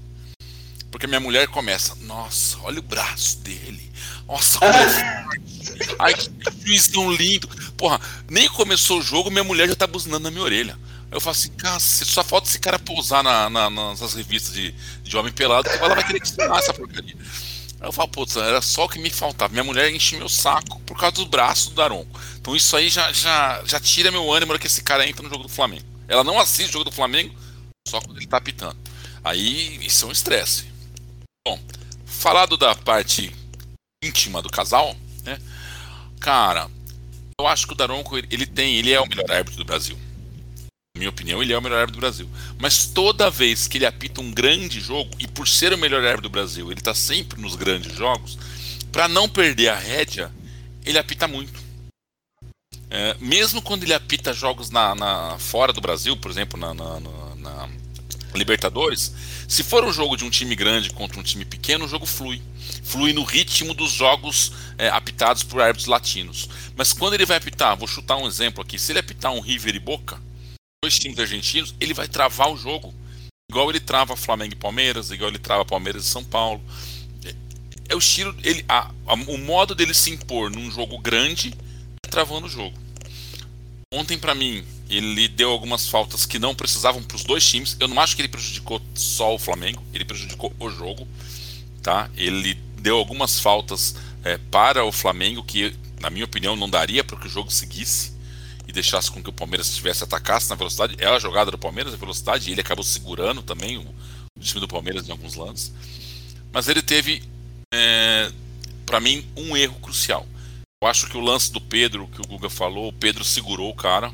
[0.89, 3.91] Porque minha mulher começa, nossa, olha o braço dele.
[4.25, 5.27] Nossa, olha
[5.99, 6.31] Ai, que
[6.65, 7.49] juiz tão lindo.
[7.75, 7.99] Porra,
[8.29, 10.77] nem começou o jogo, minha mulher já tá buzinando na minha orelha.
[11.09, 14.71] Eu falo assim, cara, só falta esse cara pousar na, na, nas revistas de,
[15.03, 17.15] de homem pelado que ela vai querer que essa porcaria.
[17.79, 19.51] Aí eu falo, putz, era só o que me faltava.
[19.53, 22.19] Minha mulher enche meu saco por causa do braço do Daronco.
[22.39, 25.43] Então isso aí já, já, já tira meu ânimo que esse cara entra no jogo
[25.43, 25.85] do Flamengo.
[26.07, 27.33] Ela não assiste o jogo do Flamengo
[27.87, 28.77] Só quando ele está apitando.
[29.23, 30.65] Aí isso é um estresse.
[31.47, 31.59] Bom,
[32.05, 33.33] falado da parte
[34.03, 35.39] íntima do casal, né?
[36.19, 36.69] Cara,
[37.39, 39.97] eu acho que o Daronco ele tem, ele é o melhor árbitro do Brasil.
[40.97, 42.29] Minha opinião, ele é o melhor árbitro do Brasil.
[42.59, 46.23] Mas toda vez que ele apita um grande jogo, e por ser o melhor árbitro
[46.23, 48.37] do Brasil, ele está sempre nos grandes jogos,
[48.91, 50.31] para não perder a rédea,
[50.85, 51.67] ele apita muito.
[52.89, 56.99] É, mesmo quando ele apita jogos na, na, fora do Brasil, por exemplo, na, na,
[56.99, 57.69] na,
[58.33, 59.13] Libertadores,
[59.47, 62.41] se for um jogo de um time grande contra um time pequeno, o jogo flui.
[62.83, 66.47] Flui no ritmo dos jogos é, apitados por árbitros latinos.
[66.75, 69.75] Mas quando ele vai apitar, vou chutar um exemplo aqui, se ele apitar um River
[69.75, 70.21] e Boca,
[70.83, 72.93] dois times argentinos, ele vai travar o jogo.
[73.49, 76.61] Igual ele trava Flamengo e Palmeiras, igual ele trava Palmeiras e São Paulo.
[77.25, 77.33] É,
[77.89, 81.53] é o estilo, ele, a, a, o modo dele se impor num jogo grande
[82.09, 82.77] travando o jogo.
[83.91, 87.75] Ontem, para mim, ele deu algumas faltas que não precisavam para os dois times.
[87.79, 91.07] Eu não acho que ele prejudicou só o Flamengo, ele prejudicou o jogo.
[91.81, 92.09] Tá?
[92.15, 97.17] Ele deu algumas faltas é, para o Flamengo que, na minha opinião, não daria para
[97.17, 98.16] que o jogo seguisse
[98.67, 100.95] e deixasse com que o Palmeiras estivesse atacasse na velocidade.
[100.99, 104.59] É a jogada do Palmeiras, a velocidade, e ele acabou segurando também o, o time
[104.59, 105.73] do Palmeiras em alguns lances.
[106.51, 107.23] Mas ele teve,
[107.73, 108.31] é,
[108.85, 110.27] para mim, um erro crucial.
[110.83, 113.75] Eu acho que o lance do Pedro, que o Guga falou, o Pedro segurou o
[113.75, 114.13] cara.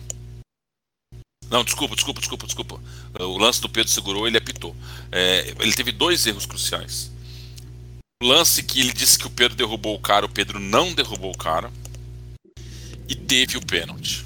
[1.49, 2.79] Não, desculpa, desculpa, desculpa, desculpa.
[3.19, 4.75] O lance do Pedro segurou, ele apitou.
[5.11, 7.11] É, ele teve dois erros cruciais.
[8.21, 11.31] O lance que ele disse que o Pedro derrubou o cara, o Pedro não derrubou
[11.31, 11.71] o cara.
[13.09, 14.25] E teve o pênalti.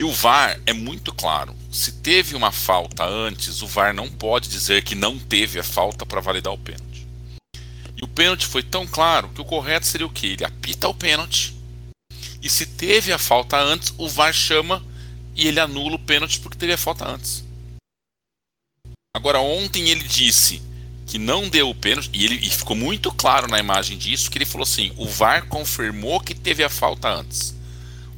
[0.00, 1.54] E o VAR é muito claro.
[1.70, 6.06] Se teve uma falta antes, o VAR não pode dizer que não teve a falta
[6.06, 7.06] para validar o pênalti.
[7.94, 10.28] E o pênalti foi tão claro que o correto seria o quê?
[10.28, 11.54] Ele apita o pênalti.
[12.42, 14.82] E se teve a falta antes, o VAR chama
[15.36, 17.44] e ele anula o pênalti porque teve a falta antes.
[19.14, 20.62] Agora, ontem ele disse
[21.06, 24.38] que não deu o pênalti, e, ele, e ficou muito claro na imagem disso, que
[24.38, 27.54] ele falou assim: o VAR confirmou que teve a falta antes.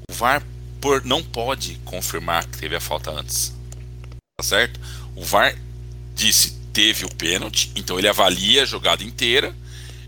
[0.09, 0.47] O VAR
[0.83, 3.55] por, não pode confirmar que teve a falta antes.
[4.37, 4.81] Tá certo?
[5.15, 5.57] O VAR
[6.13, 9.55] disse teve o pênalti, então ele avalia a jogada inteira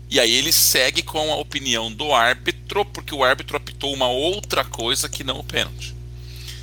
[0.09, 4.65] e aí ele segue com a opinião do árbitro, porque o árbitro apitou uma outra
[4.65, 5.95] coisa que não o pênalti.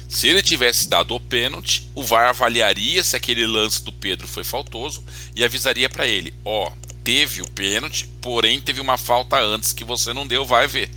[0.09, 4.45] Se ele tivesse dado o pênalti, o VAR avaliaria se aquele lance do Pedro foi
[4.45, 5.03] faltoso
[5.35, 9.85] e avisaria para ele: ó, oh, teve o pênalti, porém teve uma falta antes que
[9.85, 10.91] você não deu, vai ver.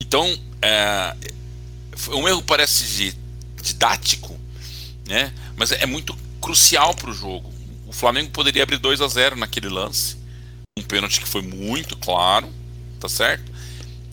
[0.00, 1.16] Então, é,
[2.10, 3.14] um erro parece
[3.62, 4.38] didático,
[5.06, 5.32] né?
[5.56, 7.52] Mas é muito crucial para o jogo.
[7.86, 10.22] O Flamengo poderia abrir 2 a 0 naquele lance
[10.78, 12.48] um pênalti que foi muito claro,
[12.98, 13.50] tá certo?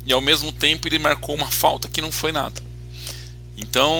[0.05, 2.61] E ao mesmo tempo ele marcou uma falta que não foi nada.
[3.57, 3.93] Então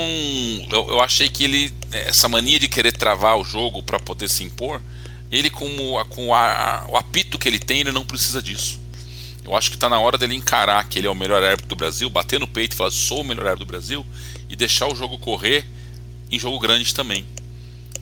[0.72, 4.44] eu, eu achei que ele essa mania de querer travar o jogo para poder se
[4.44, 4.82] impor,
[5.32, 5.68] ele com,
[6.10, 8.80] com a, o apito que ele tem, ele não precisa disso.
[9.44, 11.76] Eu acho que está na hora dele encarar que ele é o melhor árbitro do
[11.76, 14.06] Brasil, bater no peito e falar sou o melhor árbitro do Brasil
[14.50, 15.66] e deixar o jogo correr
[16.32, 17.26] em jogo grande também.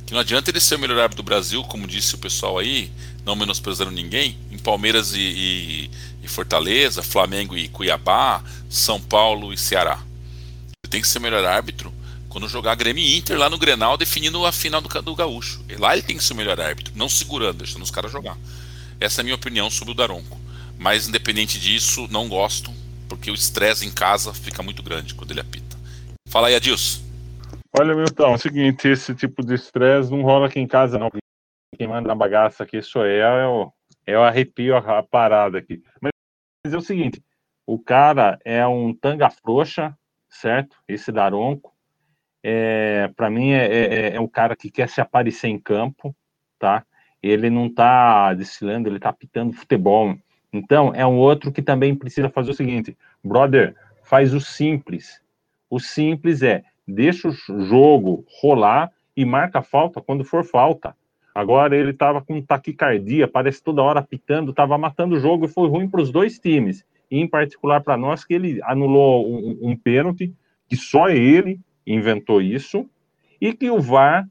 [0.05, 2.91] Que não adianta ele ser o melhor árbitro do Brasil, como disse o pessoal aí,
[3.25, 5.91] não menosprezando ninguém, em Palmeiras e, e,
[6.23, 9.99] e, Fortaleza, Flamengo e Cuiabá, São Paulo e Ceará.
[10.83, 11.93] Ele tem que ser o melhor árbitro
[12.29, 15.61] quando jogar Grêmio e Inter lá no Grenal, definindo a final do, do Gaúcho.
[15.67, 18.37] E lá ele tem que ser o melhor árbitro, não segurando, deixando os caras jogar.
[18.99, 20.39] Essa é a minha opinião sobre o Daronco.
[20.79, 22.71] Mas independente disso, não gosto,
[23.09, 25.77] porque o estresse em casa fica muito grande quando ele apita.
[26.27, 27.01] Fala aí, Adilson.
[27.79, 31.09] Olha, Milton, é o seguinte, esse tipo de estresse não rola aqui em casa, não
[31.77, 33.73] quem manda na bagaça aqui sou eu, eu,
[34.05, 35.81] eu arrepio a, a parada aqui.
[36.01, 36.11] Mas,
[36.65, 37.21] mas, é o seguinte,
[37.65, 39.95] o cara é um tanga frouxa,
[40.29, 40.75] certo?
[40.87, 41.75] Esse Daronco.
[42.43, 46.15] É, para mim é, é, é, um cara que quer se aparecer em campo,
[46.57, 46.85] tá?
[47.21, 50.17] Ele não tá desfilando, ele tá pitando futebol.
[50.51, 55.21] Então, é um outro que também precisa fazer o seguinte, brother, faz o simples.
[55.69, 60.95] O simples é, deixa o jogo rolar e marca falta quando for falta.
[61.35, 65.69] Agora ele estava com taquicardia, parece toda hora pitando, estava matando o jogo e foi
[65.69, 66.83] ruim para os dois times.
[67.11, 70.33] E em particular para nós, que ele anulou um, um pênalti,
[70.67, 72.89] que só ele inventou isso,
[73.39, 74.27] e que o VAR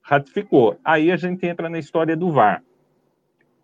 [0.00, 0.78] ratificou.
[0.84, 2.62] Aí a gente entra na história do VAR.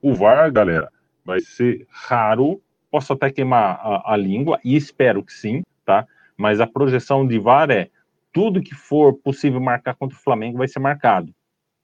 [0.02, 0.90] O VAR, galera,
[1.24, 2.60] vai ser raro,
[2.90, 6.06] posso até queimar a, a língua, e espero que sim, tá?
[6.36, 7.88] Mas a projeção de VAR é
[8.32, 11.32] tudo que for possível marcar contra o Flamengo vai ser marcado,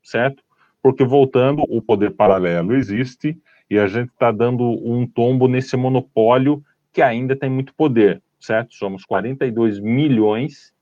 [0.03, 0.43] certo?
[0.83, 3.39] porque voltando, o poder paralelo existe
[3.69, 6.63] e a gente está dando um tombo nesse monopólio
[6.93, 8.75] que ainda tem muito poder, certo?
[8.75, 10.73] Somos 42 milhões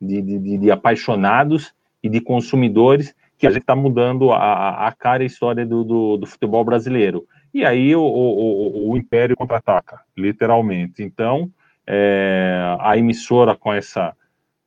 [0.00, 5.22] de, de, de apaixonados e de consumidores que a gente está mudando a, a cara
[5.22, 7.26] e a história do, do, do futebol brasileiro.
[7.52, 11.02] E aí o, o, o Império contra-ataca, literalmente.
[11.02, 11.50] Então,
[11.86, 14.14] é, a emissora com essa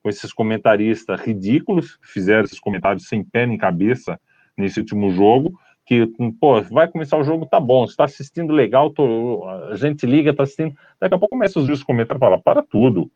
[0.01, 4.19] com esses comentaristas ridículos fizeram esses comentários sem pé nem cabeça
[4.57, 5.53] nesse último jogo,
[5.85, 6.07] que,
[6.39, 10.33] pô, vai começar o jogo, tá bom, você tá assistindo legal, tô, a gente liga,
[10.33, 13.11] tá assistindo, daqui a pouco começa os juízes comentar falar, para tudo.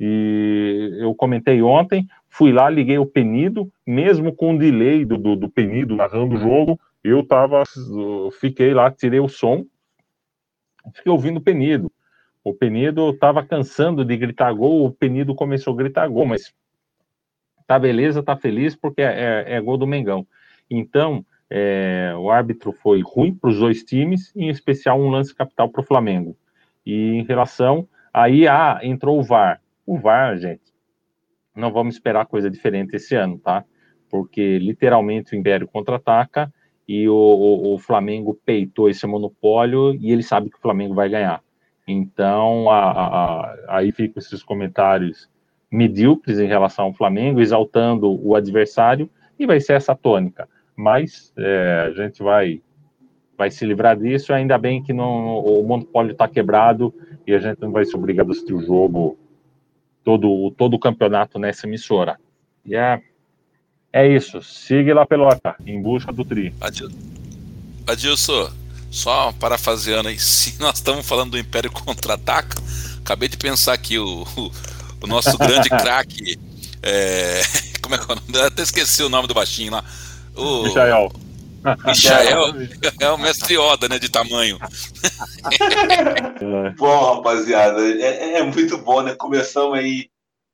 [0.00, 5.36] E eu comentei ontem, fui lá, liguei o Penido, mesmo com o delay do, do,
[5.36, 7.62] do Penido narrando o jogo, eu tava,
[8.40, 9.64] fiquei lá, tirei o som,
[10.94, 11.90] fiquei ouvindo o Penido.
[12.44, 16.52] O Penido estava cansando de gritar gol, o Penido começou a gritar gol, mas
[17.66, 20.26] tá beleza, tá feliz porque é, é, é gol do Mengão.
[20.70, 25.68] Então, é, o árbitro foi ruim para os dois times, em especial um lance capital
[25.68, 26.36] para o Flamengo.
[26.84, 29.60] E em relação, aí ah, entrou o VAR.
[29.84, 30.72] O VAR, gente,
[31.54, 33.64] não vamos esperar coisa diferente esse ano, tá?
[34.08, 36.52] Porque literalmente o Império contra-ataca
[36.92, 41.08] e o, o, o Flamengo peitou esse monopólio e ele sabe que o Flamengo vai
[41.08, 41.42] ganhar.
[41.88, 45.26] Então, a, a, aí ficam esses comentários
[45.70, 50.46] medíocres em relação ao Flamengo, exaltando o adversário, e vai ser essa tônica.
[50.76, 52.60] Mas é, a gente vai,
[53.38, 56.92] vai se livrar disso, ainda bem que não, o monopólio está quebrado
[57.26, 59.16] e a gente não vai ser obrigado a assistir o jogo
[60.04, 62.18] todo, todo o campeonato nessa emissora.
[62.66, 63.00] E é,
[63.92, 64.42] é isso.
[64.42, 66.54] Siga lá, pelota, em busca do tri.
[67.86, 68.50] Adilson,
[68.90, 72.56] só parafraseando aí, se nós estamos falando do Império Contra-Ataca,
[72.98, 74.52] acabei de pensar aqui, o, o,
[75.02, 76.38] o nosso grande craque,
[76.82, 77.42] é,
[77.82, 78.26] como é que é o nome?
[78.32, 79.84] Eu até esqueci o nome do baixinho lá.
[80.36, 81.12] O, Michael.
[81.86, 82.54] Michael
[82.98, 84.58] é o mestre Yoda, né, de tamanho.
[86.76, 89.14] bom, rapaziada, é, é, muito bom, né?
[89.14, 90.08] Começamos aí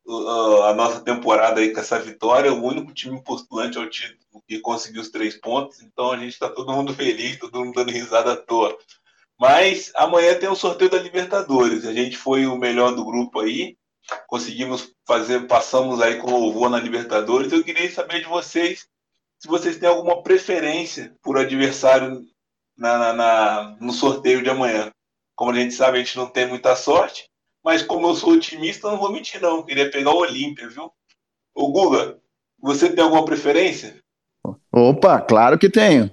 [0.08, 4.60] uh, a nossa temporada aí com essa vitória, o único time postulante ao título que
[4.60, 8.32] conseguiu os três pontos, então a gente está todo mundo feliz, todo mundo dando risada
[8.32, 8.76] à toa.
[9.38, 11.84] Mas amanhã tem o sorteio da Libertadores.
[11.84, 13.76] A gente foi o melhor do grupo aí,
[14.26, 17.52] conseguimos fazer, passamos aí com louvor na Libertadores.
[17.52, 18.88] Eu queria saber de vocês
[19.38, 22.24] se vocês têm alguma preferência por adversário
[22.76, 24.90] na, na, na, no sorteio de amanhã.
[25.36, 27.27] Como a gente sabe, a gente não tem muita sorte,
[27.64, 29.62] mas como eu sou otimista, não vou mentir não.
[29.62, 30.90] Queria pegar o Olímpia, viu?
[31.54, 32.18] O Guga,
[32.60, 33.98] você tem alguma preferência?
[34.72, 36.10] Opa, claro que tenho.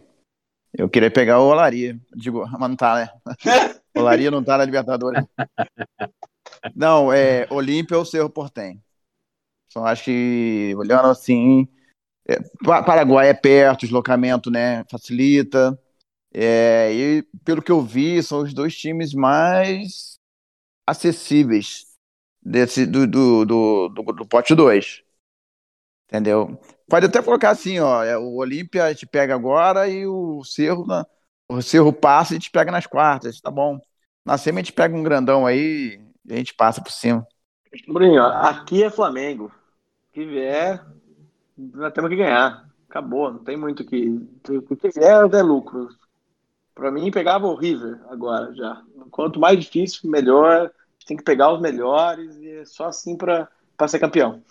[0.73, 1.99] Eu queria pegar o Olaria.
[2.15, 3.09] Digo, mas não tá, né?
[3.95, 5.23] Olaria não tá na Libertadores.
[6.75, 8.81] Não, é Olímpia ou Cerro Portem.
[9.69, 11.67] Só acho que, olhando assim,
[12.27, 15.79] é, Paraguai é perto, o deslocamento né, facilita.
[16.33, 20.14] É, e pelo que eu vi, são os dois times mais
[20.85, 21.85] acessíveis
[22.41, 25.03] desse, do, do, do, do, do pote 2.
[26.07, 26.59] Entendeu?
[26.87, 30.85] Pode até colocar assim, ó, é, o Olímpia a gente pega agora e o Cerro,
[30.85, 31.05] na,
[31.49, 33.79] o Cerro passa e a gente pega nas quartas, tá bom.
[34.23, 37.25] Na semi a gente pega um grandão aí e a gente passa por cima.
[37.87, 39.51] Bruninho, aqui é Flamengo.
[40.13, 40.85] Que vier,
[41.57, 42.65] nós temos que ganhar.
[42.87, 44.07] Acabou, não tem muito que.
[44.49, 45.89] O que vier é lucro.
[46.75, 48.83] Para mim, pegava o River agora já.
[49.09, 50.69] Quanto mais difícil, melhor.
[51.07, 53.47] Tem que pegar os melhores e é só assim para
[53.87, 54.43] ser campeão.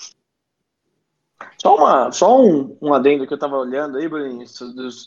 [1.58, 4.46] Só, uma, só um, um adendo que eu tava olhando aí, Bruninho.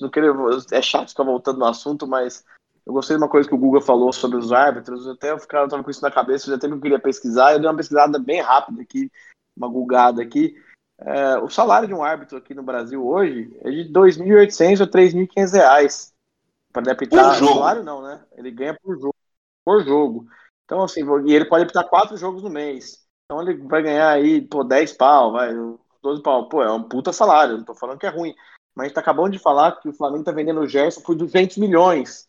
[0.01, 0.32] Não queria,
[0.72, 2.43] é chato ficar voltando no assunto, mas
[2.86, 5.07] eu gostei de uma coisa que o Google falou sobre os árbitros.
[5.07, 7.53] Até eu ficava, com isso na cabeça, já até que eu queria pesquisar.
[7.53, 9.11] Eu dei uma pesquisada bem rápida aqui,
[9.55, 10.55] uma gulgada aqui.
[10.99, 14.86] É, o salário de um árbitro aqui no Brasil hoje é de R$ 2.800 ou
[14.86, 16.11] R$ 3.500
[16.84, 17.34] Para apitar.
[17.34, 17.53] Por jogo.
[17.53, 18.23] salário não, né?
[18.36, 19.15] Ele ganha por jogo.
[19.65, 20.28] Por jogo.
[20.65, 23.05] Então, assim, e ele pode apitar quatro jogos no mês.
[23.25, 25.53] Então ele vai ganhar aí, pô, 10 pau, vai,
[26.01, 26.47] 12 pau.
[26.47, 28.34] Pô, é um puta salário, não tô falando que é ruim.
[28.75, 31.15] Mas a gente tá acabando de falar que o Flamengo tá vendendo o Gerson por
[31.15, 32.28] 200 milhões.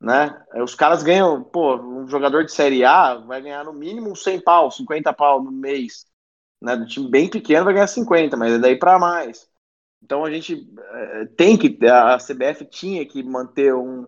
[0.00, 0.42] Né?
[0.62, 4.70] Os caras ganham, pô, um jogador de Série A vai ganhar no mínimo 100 pau,
[4.70, 6.06] 50 pau no mês.
[6.62, 6.76] Né?
[6.76, 9.49] Do time bem pequeno vai ganhar 50, mas é daí para mais.
[10.02, 14.06] Então a gente é, tem que, a CBF tinha que manter um,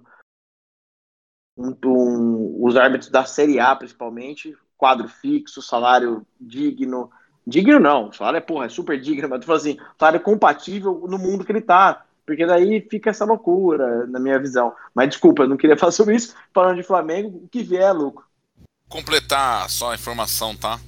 [1.57, 7.11] um, um, os árbitros da Série A, principalmente, quadro fixo, salário digno,
[7.47, 10.22] Digno não, o salário é, porra, é super digno, mas tu fala assim, salário é
[10.22, 12.05] compatível no mundo que ele tá.
[12.24, 14.72] Porque daí fica essa loucura, na minha visão.
[14.95, 16.36] Mas desculpa, eu não queria falar sobre isso.
[16.55, 18.24] Falando de Flamengo, o que vier, Luco.
[18.88, 20.78] Completar só a informação, tá?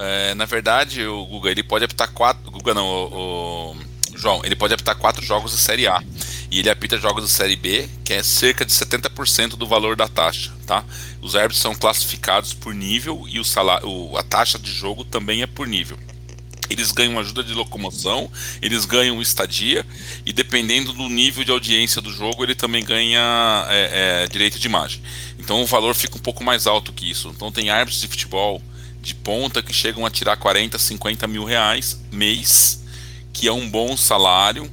[0.00, 2.50] É, na verdade, o Guga ele pode apitar quatro.
[2.50, 3.76] Guga não, o, o,
[4.22, 6.00] João, ele pode apitar quatro jogos de Série A.
[6.50, 10.06] E ele apita jogos de Série B, que é cerca de 70% do valor da
[10.06, 10.84] taxa, tá?
[11.20, 15.46] Os árbitros são classificados por nível e o salário, a taxa de jogo também é
[15.46, 15.98] por nível.
[16.68, 18.30] eles ganham ajuda de locomoção,
[18.62, 19.84] eles ganham estadia,
[20.24, 24.66] e dependendo do nível de audiência do jogo, ele também ganha é, é, direito de
[24.66, 25.02] imagem.
[25.38, 27.28] Então o valor fica um pouco mais alto que isso.
[27.34, 28.62] Então tem árbitros de futebol
[29.02, 32.81] de ponta que chegam a tirar 40, 50 mil reais mês,
[33.32, 34.70] que é um bom salário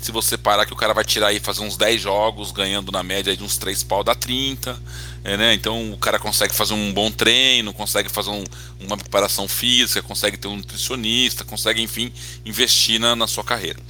[0.00, 3.02] se você parar que o cara vai tirar aí fazer uns 10 jogos, ganhando na
[3.02, 4.80] média de uns 3 pau dá 30.
[5.24, 5.54] É, né?
[5.54, 8.44] Então o cara consegue fazer um bom treino, consegue fazer um,
[8.80, 12.12] uma preparação física, consegue ter um nutricionista, consegue, enfim,
[12.46, 13.80] investir na, na sua carreira.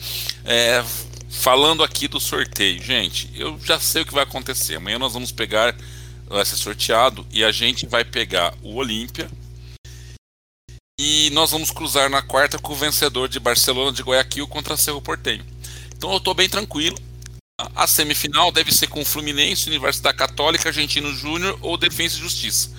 [0.44, 0.82] É,
[1.28, 4.76] falando aqui do sorteio, gente, eu já sei o que vai acontecer.
[4.76, 5.76] Amanhã nós vamos pegar,
[6.26, 9.30] vai ser sorteado, e a gente vai pegar o Olímpia.
[11.00, 15.00] E nós vamos cruzar na quarta com o vencedor de Barcelona de Guayaquil contra Cerro
[15.00, 15.46] Portenho.
[15.96, 16.98] Então eu estou bem tranquilo.
[17.74, 22.70] A semifinal deve ser com Fluminense, Universidade Católica, Argentino Júnior ou Defesa e Justiça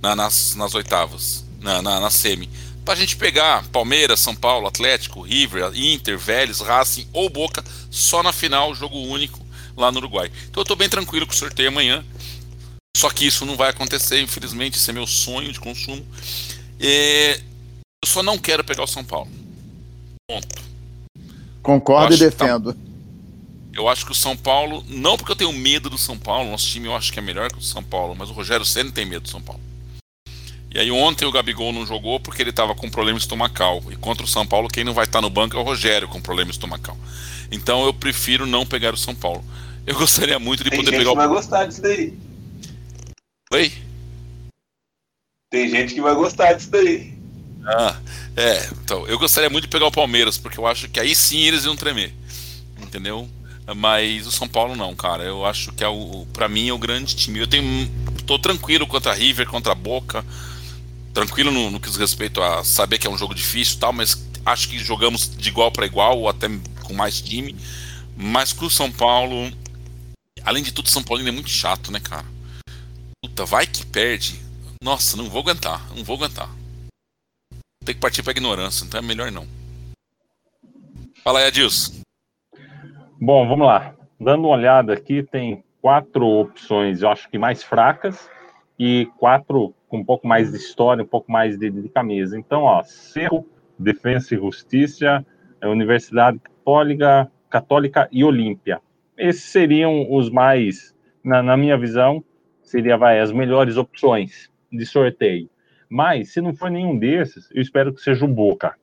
[0.00, 2.48] na, nas, nas oitavas, na, na, na semi.
[2.82, 8.22] Para a gente pegar Palmeiras, São Paulo, Atlético, River, Inter, Vélez, Racing ou Boca só
[8.22, 9.44] na final, jogo único
[9.76, 10.32] lá no Uruguai.
[10.48, 12.02] Então eu estou bem tranquilo com o sorteio amanhã.
[12.96, 16.06] Só que isso não vai acontecer, infelizmente, esse é meu sonho de consumo.
[16.80, 17.38] E
[18.04, 19.30] eu só não quero pegar o São Paulo.
[20.28, 20.62] Ponto.
[21.62, 22.72] Concordo e defendo.
[22.72, 22.80] Tá,
[23.74, 26.66] eu acho que o São Paulo, não porque eu tenho medo do São Paulo, nosso
[26.66, 29.04] time eu acho que é melhor que o São Paulo, mas o Rogério Senna tem
[29.04, 29.60] medo do São Paulo.
[30.74, 33.82] E aí ontem o Gabigol não jogou porque ele estava com problema estomacal.
[33.90, 36.06] E contra o São Paulo, quem não vai estar tá no banco é o Rogério
[36.06, 36.96] com problema estomacal.
[37.50, 39.44] Então eu prefiro não pegar o São Paulo.
[39.86, 42.18] Eu gostaria muito de Tem poder gente pegar que vai gostar disso daí.
[43.52, 43.72] Oi?
[45.50, 47.15] Tem gente que vai gostar disso daí.
[47.66, 47.96] Ah,
[48.36, 51.40] é, então, eu gostaria muito de pegar o Palmeiras, porque eu acho que aí sim
[51.40, 52.14] eles iam tremer.
[52.80, 53.28] Entendeu?
[53.74, 55.24] Mas o São Paulo não, cara.
[55.24, 57.40] Eu acho que é o, para mim é o grande time.
[57.40, 57.90] Eu tenho
[58.24, 60.24] tô tranquilo contra a River, contra a Boca.
[61.12, 64.24] Tranquilo no, no que diz respeito a saber que é um jogo difícil, tal, mas
[64.44, 66.48] acho que jogamos de igual para igual ou até
[66.84, 67.56] com mais time.
[68.16, 69.50] Mas com o São Paulo,
[70.44, 72.26] além de tudo, São Paulo é muito chato, né, cara?
[73.20, 74.40] Puta, vai que perde.
[74.80, 76.55] Nossa, não vou aguentar, não vou aguentar
[77.86, 79.46] tem que partir para ignorância, então é melhor não.
[81.22, 82.02] Fala aí, Adilson.
[83.20, 83.94] Bom, vamos lá.
[84.20, 88.28] Dando uma olhada aqui, tem quatro opções, eu acho que mais fracas,
[88.78, 92.36] e quatro com um pouco mais de história, um pouco mais de, de camisa.
[92.38, 93.46] Então, ó, Cerro,
[93.78, 95.24] Defesa e Justiça,
[95.62, 98.80] Universidade Católica, Católica e Olímpia.
[99.16, 102.22] Esses seriam os mais, na, na minha visão,
[102.62, 105.48] seria vai, as melhores opções de sorteio.
[105.88, 108.74] Mas, se não for nenhum desses, eu espero que seja o Boca.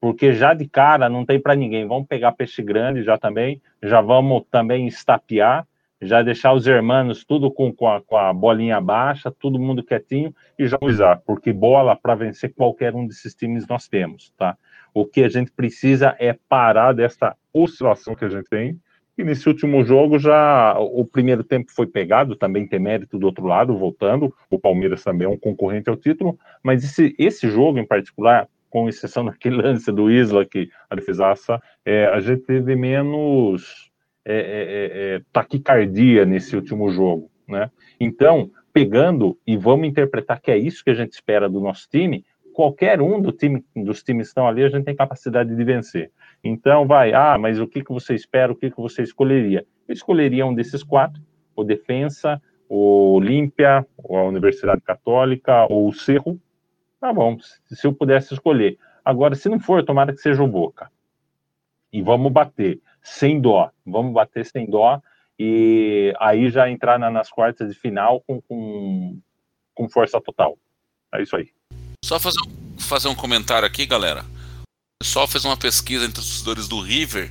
[0.00, 1.86] Porque já de cara não tem para ninguém.
[1.86, 5.66] Vamos pegar peixe grande já também, já vamos também estapear,
[6.00, 10.32] já deixar os hermanos tudo com, com, a, com a bolinha baixa, todo mundo quietinho
[10.58, 14.56] e já usar, porque bola para vencer qualquer um desses times nós temos, tá?
[14.94, 18.78] O que a gente precisa é parar dessa oscilação que a gente tem
[19.18, 23.44] e nesse último jogo já o primeiro tempo foi pegado, também tem mérito do outro
[23.44, 24.32] lado, voltando.
[24.48, 28.88] O Palmeiras também é um concorrente ao título, mas esse, esse jogo em particular, com
[28.88, 33.90] exceção daquele lance do Isla que a defesaça, é, a gente teve menos
[34.24, 37.70] é, é, é, é, taquicardia nesse último jogo, né?
[37.98, 42.24] Então, pegando e vamos interpretar que é isso que a gente espera do nosso time,
[42.52, 46.10] qualquer um do time, dos times que estão ali, a gente tem capacidade de vencer.
[46.42, 49.66] Então, vai, ah, mas o que, que você espera, o que, que você escolheria?
[49.86, 51.20] Eu escolheria um desses quatro,
[51.56, 56.40] o Defensa, o Olímpia, a Universidade Católica, ou o Cerro.
[57.00, 58.78] Tá bom, se eu pudesse escolher.
[59.04, 60.90] Agora, se não for, tomara que seja o Boca.
[61.92, 63.70] E vamos bater, sem dó.
[63.86, 65.00] Vamos bater sem dó
[65.38, 69.18] e aí já entrar na, nas quartas de final com, com,
[69.74, 70.58] com força total.
[71.14, 71.48] É isso aí.
[72.04, 72.40] Só fazer,
[72.78, 74.24] fazer um comentário aqui, galera.
[75.00, 77.30] O pessoal fez uma pesquisa entre os torcedores do River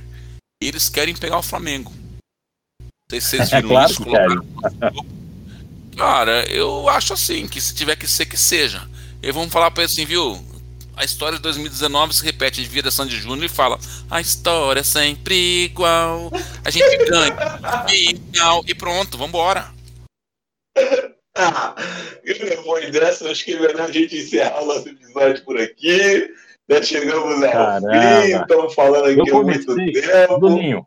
[0.62, 1.92] e eles querem pegar o Flamengo.
[2.80, 4.02] Não sei se vocês viram claro isso.
[5.90, 8.88] Que Cara, eu acho assim, que se tiver que ser, que seja.
[9.22, 10.42] E vamos falar para eles assim, viu?
[10.96, 13.78] A história de 2019 se repete, a gente vira Sandy Júnior e fala:
[14.10, 16.32] a história é sempre igual,
[16.64, 19.70] a gente ganha, final, e pronto, vambora.
[21.36, 21.74] Ah,
[22.24, 26.34] depois dessa, acho que é melhor a gente encerrar o nosso episódio por aqui.
[26.70, 30.38] Já chegamos ao fim, estamos falando aqui há muito tempo.
[30.38, 30.86] Bruninho,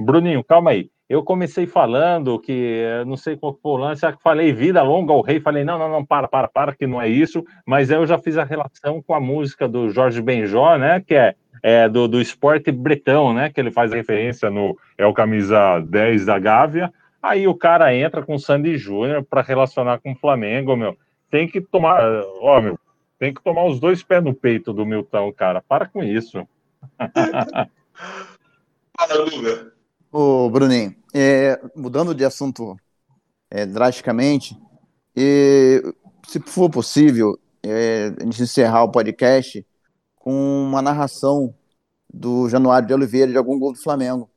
[0.00, 0.90] Bruninho, calma aí.
[1.08, 5.22] Eu comecei falando que, não sei qual foi o lance, que falei vida longa ao
[5.22, 8.18] rei, falei, não, não, não, para, para, para, que não é isso, mas eu já
[8.18, 12.20] fiz a relação com a música do Jorge Benjó, né, que é, é do, do
[12.20, 16.92] esporte bretão, né, que ele faz referência no, é o camisa 10 da Gávea,
[17.22, 20.94] aí o cara entra com o Sandy Júnior para relacionar com o Flamengo, meu,
[21.30, 22.02] tem que tomar,
[22.42, 22.78] ó, meu,
[23.18, 25.60] Tem que tomar os dois pés no peito do Milton, cara.
[25.60, 26.46] Para com isso.
[28.96, 29.72] Fala, Luga.
[30.10, 32.76] Ô, Bruninho, é, mudando de assunto
[33.50, 34.56] é, drasticamente,
[35.16, 35.82] e,
[36.26, 39.66] se for possível, é, a gente encerrar o podcast
[40.16, 40.32] com
[40.62, 41.54] uma narração
[42.12, 44.30] do Januário de Oliveira de algum gol do Flamengo.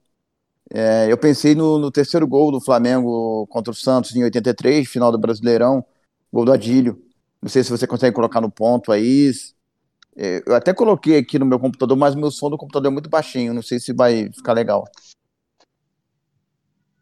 [0.73, 5.11] É, eu pensei no, no, terceiro gol do Flamengo contra o Santos em 83, final
[5.11, 5.85] do Brasileirão,
[6.31, 7.01] gol do Adílio.
[7.41, 9.31] Não sei se você consegue colocar no ponto aí.
[10.15, 13.09] É, eu até coloquei aqui no meu computador, mas meu som do computador é muito
[13.09, 13.53] baixinho.
[13.53, 14.85] Não sei se vai ficar legal.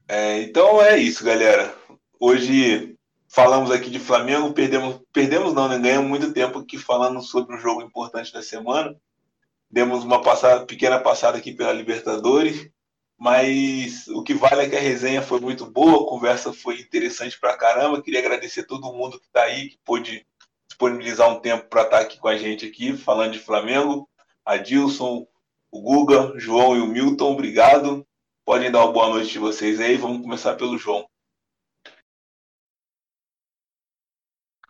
[0.08, 1.76] É, então é isso, galera.
[2.20, 2.96] Hoje
[3.28, 5.78] falamos aqui de Flamengo, perdemos, perdemos não, né?
[5.78, 8.96] Ganhamos muito tempo aqui falando sobre o jogo importante da semana.
[9.70, 12.70] Demos uma passada, pequena passada aqui pela Libertadores,
[13.16, 17.40] mas o que vale é que a resenha foi muito boa, a conversa foi interessante
[17.40, 18.02] pra caramba.
[18.02, 20.26] Queria agradecer a todo mundo que está aí, que pôde
[20.80, 24.10] disponibilizar um tempo para estar tá aqui com a gente aqui, falando de Flamengo.
[24.46, 25.28] Adilson,
[25.70, 28.08] o Guga, João e o Milton, obrigado.
[28.46, 29.98] Podem dar uma boa noite de vocês aí.
[29.98, 31.06] Vamos começar pelo João.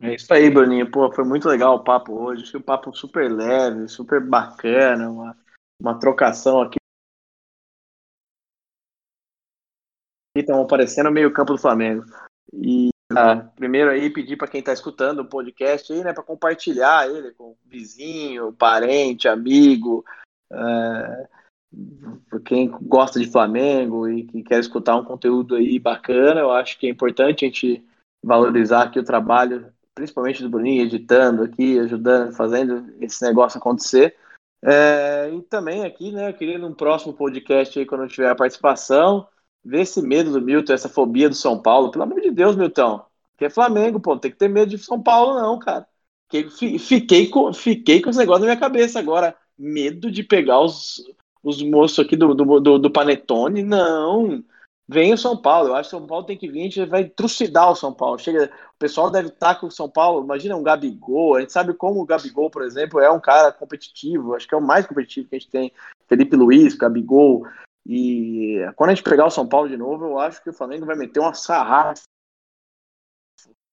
[0.02, 0.90] É isso aí, Bruninho.
[0.90, 2.49] Pô, foi muito legal o papo hoje.
[2.49, 5.38] Foi um papo super leve, super bacana, uma,
[5.80, 6.77] uma trocação aqui.
[10.36, 12.03] Estão aparecendo no meio campo do Flamengo.
[12.53, 17.10] E ah, primeiro aí pedir para quem está escutando o podcast aí, né, para compartilhar
[17.10, 20.06] ele com vizinho, parente, amigo,
[22.30, 26.77] por quem gosta de Flamengo e que quer escutar um conteúdo aí bacana, eu acho
[26.77, 27.84] que é importante a gente
[28.23, 34.15] valorizar aqui o trabalho, principalmente do Bruninho, editando aqui, ajudando, fazendo esse negócio acontecer.
[34.64, 39.27] É, e também aqui, né, eu queria num próximo podcast aí, quando tiver a participação,
[39.64, 41.91] ver esse medo do Milton, essa fobia do São Paulo.
[41.91, 43.03] Pelo amor de Deus, Milton,
[43.38, 45.88] que é Flamengo, pô, não tem que ter medo de São Paulo não, cara.
[46.30, 49.36] Fiquei com, fiquei com esse negócio na minha cabeça agora.
[49.57, 51.03] Medo de pegar os,
[51.44, 54.44] os moços aqui do, do, do, do Panetone, não.
[54.91, 56.86] Vem o São Paulo, eu acho que o São Paulo tem que vir, a gente
[56.86, 58.18] vai trucidar o São Paulo.
[58.18, 61.76] Chega, o pessoal deve estar com o São Paulo, imagina um Gabigol, a gente sabe
[61.76, 65.30] como o Gabigol, por exemplo, é um cara competitivo, acho que é o mais competitivo
[65.30, 65.72] que a gente tem.
[66.07, 67.45] Felipe Luiz, Gabigol.
[67.91, 70.85] E quando a gente pegar o São Paulo de novo, eu acho que o Flamengo
[70.85, 72.03] vai meter uma sarrafa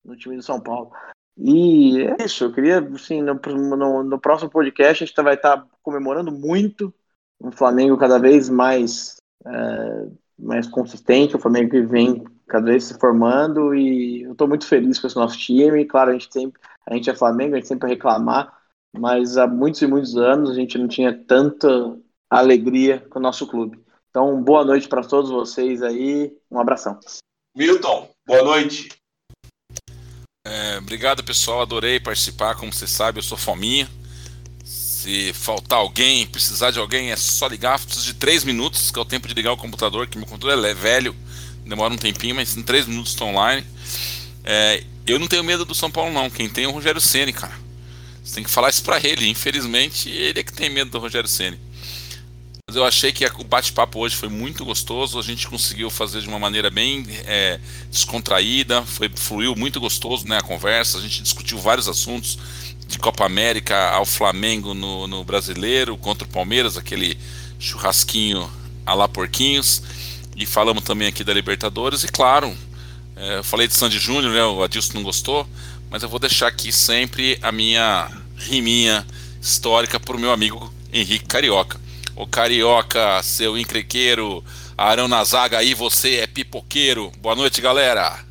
[0.02, 0.90] no time do São Paulo.
[1.36, 5.66] E é isso, eu queria, assim, no, no, no próximo podcast a gente vai estar
[5.82, 6.94] comemorando muito
[7.38, 12.98] um Flamengo cada vez mais, é, mais consistente, o Flamengo que vem cada vez se
[12.98, 15.84] formando e eu estou muito feliz com esse nosso time.
[15.84, 18.50] Claro, a gente sempre, a gente é Flamengo, a gente sempre reclamar,
[18.96, 21.68] mas há muitos e muitos anos a gente não tinha tanta
[22.30, 23.84] alegria com o nosso clube.
[24.16, 26.98] Então, boa noite para todos vocês aí, um abração.
[27.54, 28.88] Milton, boa noite.
[30.42, 31.60] É, obrigado, pessoal.
[31.60, 32.54] Adorei participar.
[32.54, 33.86] Como você sabe, eu sou fominha.
[34.64, 37.78] Se faltar alguém, precisar de alguém, é só ligar.
[37.78, 40.64] Preciso de três minutos, que é o tempo de ligar o computador, que meu computador
[40.64, 41.14] é velho,
[41.66, 43.66] demora um tempinho, mas em três minutos estou online.
[44.42, 46.30] É, eu não tenho medo do São Paulo, não.
[46.30, 47.52] Quem tem é o Rogério Ceni, cara.
[48.24, 49.28] Você tem que falar isso para ele.
[49.28, 51.65] Infelizmente, ele é que tem medo do Rogério Ceni.
[52.68, 55.20] Mas eu achei que o bate-papo hoje foi muito gostoso.
[55.20, 57.60] A gente conseguiu fazer de uma maneira bem é,
[57.92, 60.98] descontraída, foi, fluiu muito gostoso né, a conversa.
[60.98, 62.36] A gente discutiu vários assuntos
[62.88, 67.16] de Copa América ao Flamengo no, no Brasileiro, contra o Palmeiras, aquele
[67.56, 68.50] churrasquinho
[68.84, 69.80] a lá porquinhos.
[70.34, 72.02] E falamos também aqui da Libertadores.
[72.02, 72.52] E claro,
[73.14, 75.48] é, eu falei de Sandy Júnior, né, o Adilson não gostou,
[75.88, 79.06] mas eu vou deixar aqui sempre a minha riminha
[79.40, 81.85] histórica para o meu amigo Henrique Carioca.
[82.16, 84.42] O Carioca, seu encrequeiro,
[84.74, 87.10] Arão na zaga aí, você é pipoqueiro.
[87.18, 88.24] Boa noite, galera.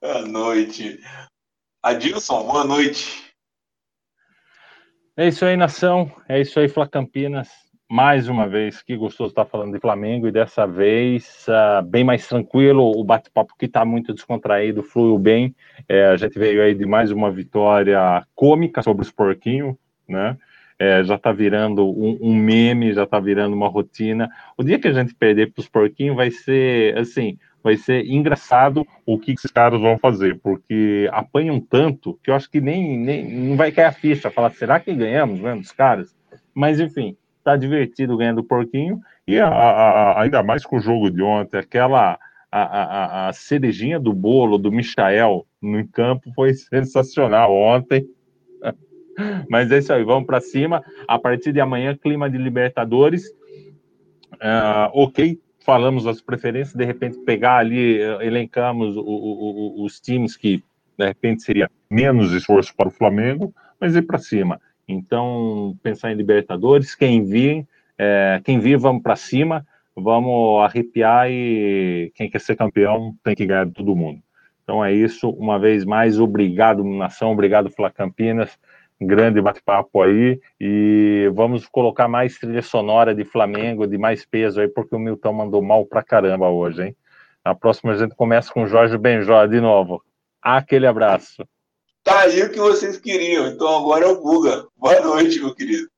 [0.00, 0.98] Boa noite.
[1.82, 3.26] Adilson, boa noite.
[5.18, 6.10] É isso aí, nação.
[6.26, 7.48] É isso aí, Fla Campinas.
[7.90, 12.26] Mais uma vez, que gostoso estar falando de Flamengo e dessa vez uh, bem mais
[12.26, 12.90] tranquilo.
[12.98, 15.54] O bate-papo que está muito descontraído, fluiu bem.
[15.86, 19.76] É, a gente veio aí de mais uma vitória cômica sobre os porquinhos,
[20.08, 20.38] né?
[20.78, 24.28] É, já está virando um, um, meme, já está virando uma rotina.
[24.58, 28.86] O dia que a gente perder para os porquinhos vai ser assim, vai ser engraçado
[29.06, 33.28] o que esses caras vão fazer, porque apanham tanto que eu acho que nem, nem
[33.28, 36.14] não vai cair a ficha, falar, será que ganhamos vendo os caras?
[36.54, 41.22] Mas enfim, tá divertido ganhando porquinho, e a, a, ainda mais com o jogo de
[41.22, 42.18] ontem, aquela
[42.50, 48.06] a, a, cerejinha do bolo do Michael no campo foi sensacional ontem.
[49.48, 50.82] Mas é isso aí, vamos para cima.
[51.06, 53.24] A partir de amanhã, clima de Libertadores.
[54.34, 59.98] Uh, ok, falamos das preferências, de repente pegar ali, eh, elencamos o, o, o, os
[59.98, 60.62] times que
[60.98, 64.60] de repente seria menos esforço para o Flamengo, mas ir para cima.
[64.86, 67.66] Então, pensar em Libertadores, quem vir,
[67.98, 73.46] é, quem vir, vamos para cima, vamos arrepiar e quem quer ser campeão tem que
[73.46, 74.20] ganhar de todo mundo.
[74.62, 78.58] Então é isso, uma vez mais, obrigado, nação, obrigado, Fla Campinas,
[79.00, 84.68] grande bate-papo aí, e vamos colocar mais trilha sonora de Flamengo, de mais peso aí,
[84.68, 86.96] porque o Milton mandou mal pra caramba hoje, hein?
[87.44, 90.02] Na próxima a gente começa com Jorge Benjó de novo.
[90.42, 91.46] Aquele abraço.
[92.02, 93.46] Tá aí o que vocês queriam.
[93.48, 94.66] Então agora é o Buga.
[94.76, 95.88] Boa noite, meu querido.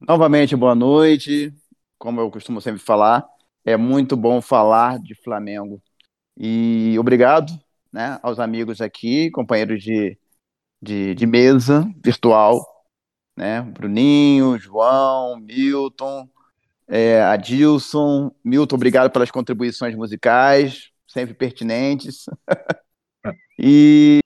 [0.00, 1.52] Novamente, boa noite.
[1.98, 3.26] Como eu costumo sempre falar,
[3.64, 5.82] é muito bom falar de Flamengo.
[6.36, 7.52] E obrigado
[7.92, 10.16] né, aos amigos aqui, companheiros de,
[10.80, 12.64] de, de mesa virtual,
[13.36, 13.62] né?
[13.62, 16.28] Bruninho, João, Milton,
[16.88, 18.30] é, Adilson.
[18.44, 22.24] Milton, obrigado pelas contribuições musicais, sempre pertinentes.
[23.58, 24.20] e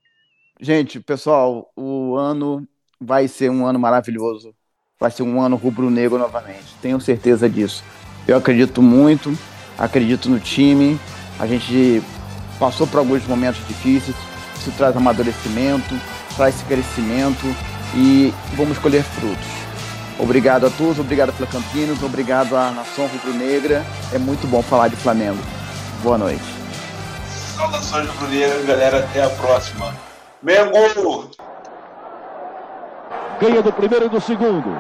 [0.65, 2.67] Gente, pessoal, o ano
[2.99, 4.55] vai ser um ano maravilhoso.
[4.99, 6.75] Vai ser um ano rubro-negro novamente.
[6.81, 7.85] Tenho certeza disso.
[8.27, 9.37] Eu acredito muito,
[9.77, 10.99] acredito no time.
[11.39, 12.01] A gente
[12.59, 14.17] passou por alguns momentos difíceis.
[14.57, 15.95] Isso traz amadurecimento,
[16.37, 17.45] traz crescimento
[17.95, 19.47] e vamos colher frutos.
[20.19, 23.85] Obrigado a todos, obrigado pela Campinas, obrigado à nação rubro-negra.
[24.13, 25.39] É muito bom falar de Flamengo.
[26.03, 26.45] Boa noite.
[27.57, 28.99] Saudações rubro-negras, galera.
[28.99, 29.95] Até a próxima.
[30.43, 31.31] Mengo!
[33.41, 34.77] Ganha do primeiro e do segundo.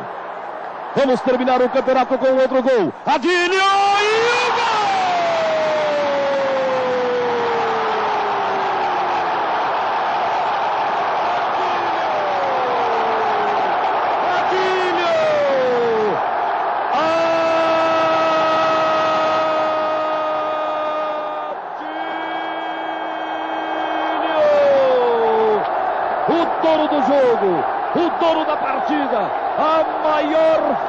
[0.94, 2.92] Vamos terminar o campeonato com outro gol.
[3.04, 4.83] Adílio e o gol!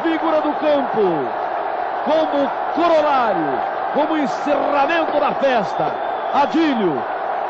[0.03, 1.01] Figura do campo,
[2.05, 3.59] como corolário,
[3.93, 5.91] como encerramento da festa.
[6.33, 7.01] Adílio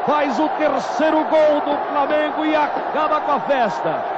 [0.06, 4.15] faz o terceiro gol do Flamengo e acaba com a festa.